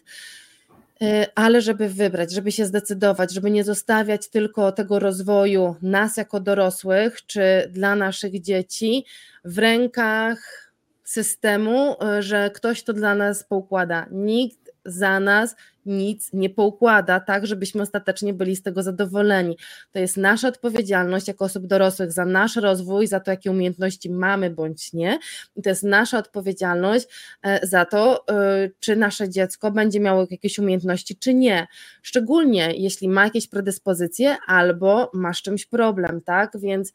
[1.02, 6.40] y, ale żeby wybrać, żeby się zdecydować, żeby nie zostawiać tylko tego rozwoju nas jako
[6.40, 9.04] dorosłych, czy dla naszych dzieci
[9.44, 10.70] w rękach
[11.04, 14.06] systemu, y, że ktoś to dla nas poukłada.
[14.10, 15.56] Nikt za nas
[15.86, 19.58] nic nie poukłada, tak, żebyśmy ostatecznie byli z tego zadowoleni.
[19.92, 24.50] To jest nasza odpowiedzialność jako osób dorosłych za nasz rozwój, za to, jakie umiejętności mamy
[24.50, 25.18] bądź nie.
[25.56, 27.06] I to jest nasza odpowiedzialność
[27.42, 31.66] e, za to, e, czy nasze dziecko będzie miało jakieś umiejętności, czy nie.
[32.02, 36.58] Szczególnie jeśli ma jakieś predyspozycje albo ma z czymś problem, tak?
[36.58, 36.92] Więc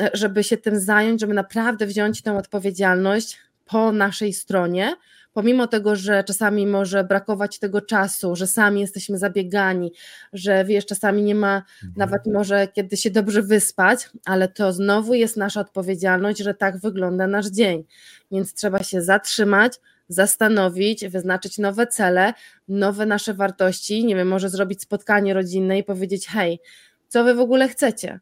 [0.00, 4.96] e, żeby się tym zająć, żeby naprawdę wziąć tę odpowiedzialność po naszej stronie,
[5.32, 9.92] pomimo tego, że czasami może brakować tego czasu, że sami jesteśmy zabiegani,
[10.32, 11.92] że wiesz, czasami nie ma mhm.
[11.96, 17.26] nawet może kiedy się dobrze wyspać, ale to znowu jest nasza odpowiedzialność, że tak wygląda
[17.26, 17.84] nasz dzień.
[18.30, 22.34] Więc trzeba się zatrzymać, zastanowić, wyznaczyć nowe cele,
[22.68, 26.60] nowe nasze wartości, nie wiem, może zrobić spotkanie rodzinne i powiedzieć: hej,
[27.08, 28.20] co wy w ogóle chcecie?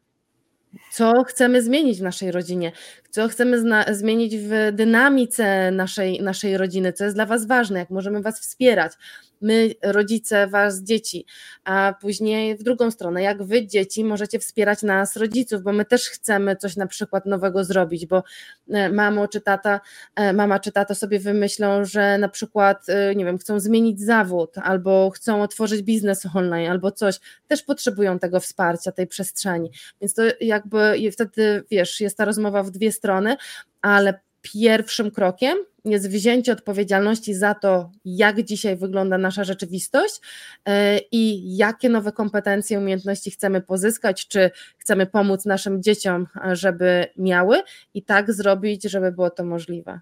[0.91, 2.71] Co chcemy zmienić w naszej rodzinie,
[3.09, 8.21] co chcemy zmienić w dynamice naszej, naszej rodziny, co jest dla Was ważne, jak możemy
[8.21, 8.93] Was wspierać.
[9.41, 11.25] My, rodzice, Was, dzieci,
[11.63, 16.09] a później w drugą stronę, jak Wy, dzieci, możecie wspierać nas, rodziców, bo my też
[16.09, 18.23] chcemy coś na przykład nowego zrobić, bo
[18.69, 19.81] e, mamo czy tata,
[20.15, 24.57] e, mama czy tata sobie wymyślą, że na przykład, e, nie wiem, chcą zmienić zawód,
[24.57, 29.71] albo chcą otworzyć biznes online, albo coś, też potrzebują tego wsparcia, tej przestrzeni.
[30.01, 33.37] Więc to jakby wtedy, wiesz, jest ta rozmowa w dwie strony,
[33.81, 40.21] ale pierwszym krokiem jest wzięcie odpowiedzialności za to, jak dzisiaj wygląda nasza rzeczywistość
[40.65, 47.61] e, i jakie nowe kompetencje, umiejętności chcemy pozyskać, czy chcemy pomóc naszym dzieciom, żeby miały
[47.93, 49.99] i tak zrobić, żeby było to możliwe.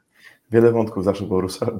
[0.51, 1.25] Wiele wątków zawsze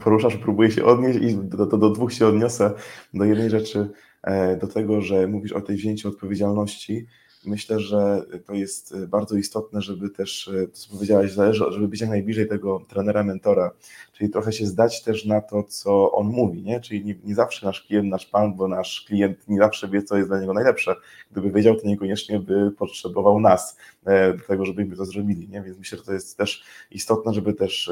[0.04, 2.72] poruszasz, próbuję się odnieść i do, do, do dwóch się odniosę.
[3.14, 3.90] Do jednej rzeczy,
[4.24, 7.08] e, do tego, że mówisz o tej wzięciu odpowiedzialności
[7.46, 11.88] Myślę, że to jest e, bardzo istotne, żeby też, e, to co powiedziałaś, zależy, żeby
[11.88, 13.72] być jak najbliżej tego trenera, mentora,
[14.14, 16.80] czyli trochę się zdać też na to, co on mówi, nie?
[16.80, 20.18] czyli nie, nie zawsze nasz klient, nasz pan, bo nasz klient nie zawsze wie, co
[20.18, 20.96] jest dla niego najlepsze.
[21.32, 25.62] Gdyby wiedział, to niekoniecznie by potrzebował nas e, do tego, żebyśmy to zrobili, nie?
[25.62, 27.92] więc myślę, że to jest też istotne, żeby też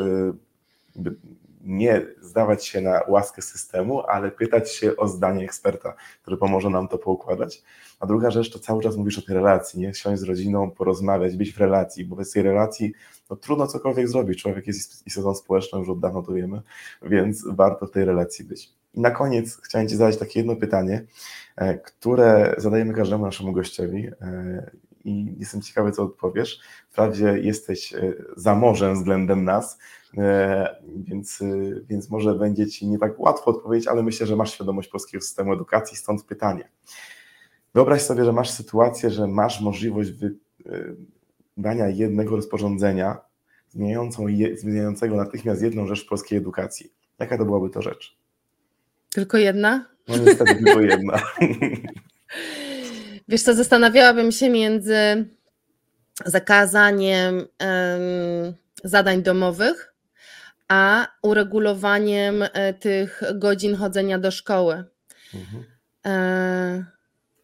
[1.65, 6.87] nie zdawać się na łaskę systemu, ale pytać się o zdanie eksperta, który pomoże nam
[6.87, 7.63] to poukładać.
[7.99, 9.93] A druga rzecz, to cały czas mówisz o tej relacji, nie?
[9.93, 12.93] Siąść z rodziną, porozmawiać, być w relacji, bo bez tej relacji
[13.29, 14.41] no, trudno cokolwiek zrobić.
[14.41, 16.61] Człowiek jest istotą społeczną, już od dawna to wiemy,
[17.01, 18.73] więc warto w tej relacji być.
[18.93, 21.05] I na koniec chciałem Ci zadać takie jedno pytanie,
[21.55, 24.71] e, które zadajemy każdemu naszemu gościowi e,
[25.05, 26.59] i jestem ciekawy, co odpowiesz.
[26.89, 29.77] Wprawdzie jesteś e, za morzem względem nas,
[30.97, 31.43] więc,
[31.87, 35.53] więc może będzie Ci nie tak łatwo odpowiedzieć, ale myślę, że masz świadomość polskiego systemu
[35.53, 36.69] edukacji, stąd pytanie.
[37.73, 40.11] Wyobraź sobie, że masz sytuację, że masz możliwość
[41.57, 43.17] wydania jednego rozporządzenia
[43.69, 44.25] zmieniającą,
[44.55, 46.93] zmieniającego natychmiast jedną rzecz w polskiej edukacji.
[47.19, 48.17] Jaka to byłaby to rzecz?
[49.09, 49.85] Tylko jedna?
[50.07, 51.19] No niestety tylko jedna.
[53.27, 55.25] Wiesz co, zastanawiałabym się między
[56.25, 57.47] zakazaniem
[58.83, 59.93] zadań domowych,
[60.67, 64.83] a uregulowaniem e, tych godzin chodzenia do szkoły.
[65.33, 65.63] Mhm.
[66.05, 66.85] E,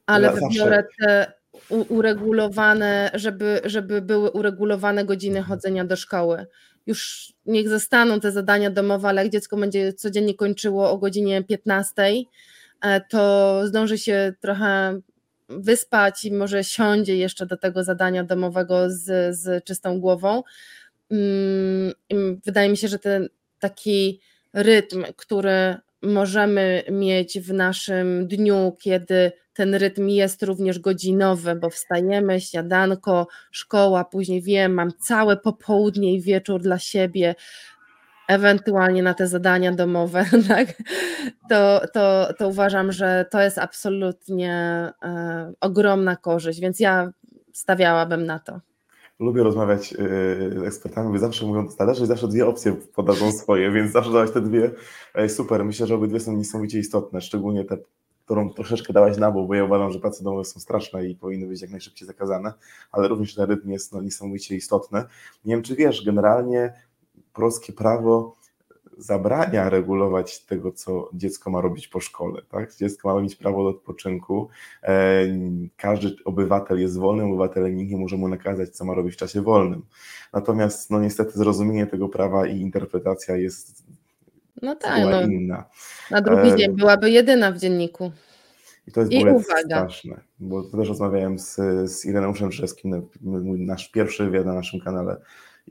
[0.06, 1.34] ale ja wybiorę te
[1.70, 5.58] uregulowane, żeby, żeby były uregulowane godziny mhm.
[5.58, 6.46] chodzenia do szkoły.
[6.86, 12.04] Już niech zostaną te zadania domowe, ale jak dziecko będzie codziennie kończyło o godzinie 15,
[12.82, 15.00] e, to zdąży się trochę
[15.60, 20.44] wyspać i może siądzie jeszcze do tego zadania domowego z, z czystą głową.
[21.12, 21.94] Mm,
[22.46, 23.30] wydaje mi się, że ten
[23.60, 24.22] taki
[24.54, 32.42] rytm, który możemy mieć w naszym dniu, kiedy ten rytm jest również godzinowy, bo wstajemy,
[32.42, 37.36] śniadanko, szkoła, później wiem, mam całe popołudnie i wieczór dla siebie,
[38.28, 40.68] ewentualnie na te zadania domowe, tak?
[41.50, 44.54] to, to, to uważam, że to jest absolutnie
[45.04, 47.12] e, ogromna korzyść, więc ja
[47.54, 48.60] stawiałabym na to
[49.22, 49.98] lubię rozmawiać y,
[50.60, 54.42] z ekspertami, bo zawsze mówią, zależy, zawsze dwie opcje podadzą swoje, więc zawsze dawać te
[54.42, 54.72] dwie.
[55.28, 57.78] Super, myślę, że obydwie są niesamowicie istotne, szczególnie te,
[58.26, 61.48] którą troszeczkę dałaś na bok, bo ja uważam, że prace domowe są straszne i powinny
[61.48, 62.54] być jak najszybciej zakazane,
[62.92, 65.04] ale również ten rytm jest no, niesamowicie istotny.
[65.46, 66.74] Nie wiem, czy wiesz, generalnie
[67.34, 68.36] polskie prawo
[68.98, 72.42] zabrania regulować tego, co dziecko ma robić po szkole.
[72.52, 72.76] Tak?
[72.76, 74.50] Dziecko ma mieć prawo do odpoczynku.
[74.84, 75.26] E,
[75.78, 79.42] każdy obywatel jest wolnym obywatelem, nikt nie może mu nakazać, co ma robić w czasie
[79.42, 79.86] wolnym.
[80.34, 83.84] Natomiast no niestety zrozumienie tego prawa i interpretacja jest
[84.62, 85.66] no tak, no, inna.
[86.12, 88.12] Na drugi e, dzień byłaby jedyna w dzienniku.
[88.88, 89.66] I to jest I uwaga.
[89.66, 91.56] straszne, bo też rozmawiałem z,
[91.92, 93.10] z Ireneuszem Rzeskim,
[93.58, 95.22] nasz pierwszy wywiad na naszym kanale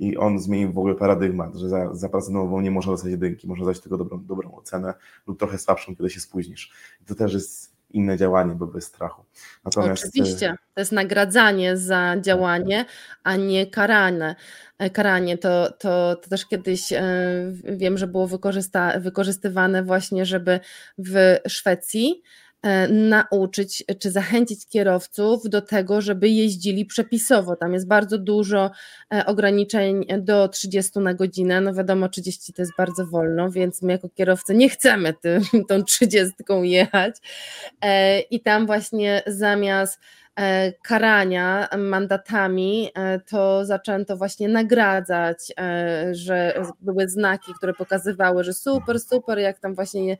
[0.01, 3.49] i on zmienił w ogóle paradygmat, że za, za pracę domową nie można dostać jedynki,
[3.49, 4.95] można dać tylko dobrą, dobrą ocenę
[5.27, 6.73] lub trochę słabszą, kiedy się spóźnisz.
[7.03, 9.25] I to też jest inne działanie, bo bez strachu.
[9.65, 10.05] Natomiast...
[10.05, 12.85] Oczywiście, to jest nagradzanie za działanie,
[13.23, 14.37] a nie karane.
[14.79, 17.03] E, karanie to, to, to też kiedyś e,
[17.65, 20.61] wiem, że było wykorzysta, wykorzystywane właśnie, żeby
[20.99, 22.50] w Szwecji e,
[22.89, 27.57] nauczyć czy zachęcić kierowców do tego, żeby jeździli przepisowo.
[27.57, 28.71] Tam jest bardzo dużo
[29.15, 31.61] e, ograniczeń do 30 na godzinę.
[31.61, 35.83] No wiadomo, 30 to jest bardzo wolno, więc my jako kierowcy nie chcemy tym, tą
[35.83, 37.17] 30 jechać.
[37.81, 39.99] E, I tam właśnie zamiast
[40.30, 40.30] E,
[40.83, 49.01] karania mandatami, e, to zaczęto właśnie nagradzać, e, że były znaki, które pokazywały, że super,
[49.01, 50.19] super, jak tam właśnie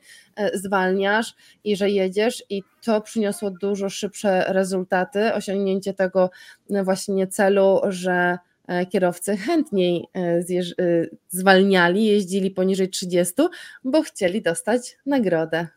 [0.53, 6.29] zwalniasz i że jedziesz, i to przyniosło dużo szybsze rezultaty, osiągnięcie tego
[6.69, 8.37] właśnie celu, że
[8.89, 10.05] kierowcy chętniej
[11.29, 13.33] zwalniali, jeździli poniżej 30,
[13.83, 15.67] bo chcieli dostać nagrodę.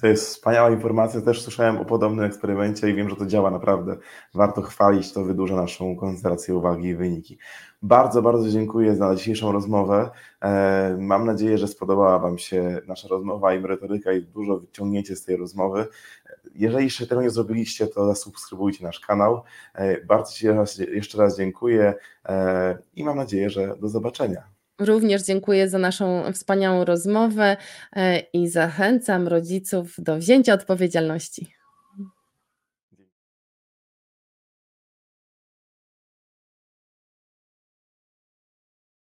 [0.00, 1.20] To jest wspaniała informacja.
[1.20, 3.96] Też słyszałem o podobnym eksperymencie i wiem, że to działa naprawdę.
[4.34, 7.38] Warto chwalić, to wydłuża naszą koncentrację uwagi i wyniki.
[7.82, 10.10] Bardzo, bardzo dziękuję za dzisiejszą rozmowę.
[10.42, 15.24] E, mam nadzieję, że spodobała Wam się nasza rozmowa i merytoryka i dużo wyciągnięcie z
[15.24, 15.86] tej rozmowy.
[16.54, 19.42] Jeżeli jeszcze tego nie zrobiliście, to zasubskrybujcie nasz kanał.
[19.74, 20.46] E, bardzo Ci
[20.92, 24.57] jeszcze raz dziękuję e, i mam nadzieję, że do zobaczenia.
[24.78, 27.56] Również dziękuję za naszą wspaniałą rozmowę
[27.96, 31.57] e, i zachęcam rodziców do wzięcia odpowiedzialności.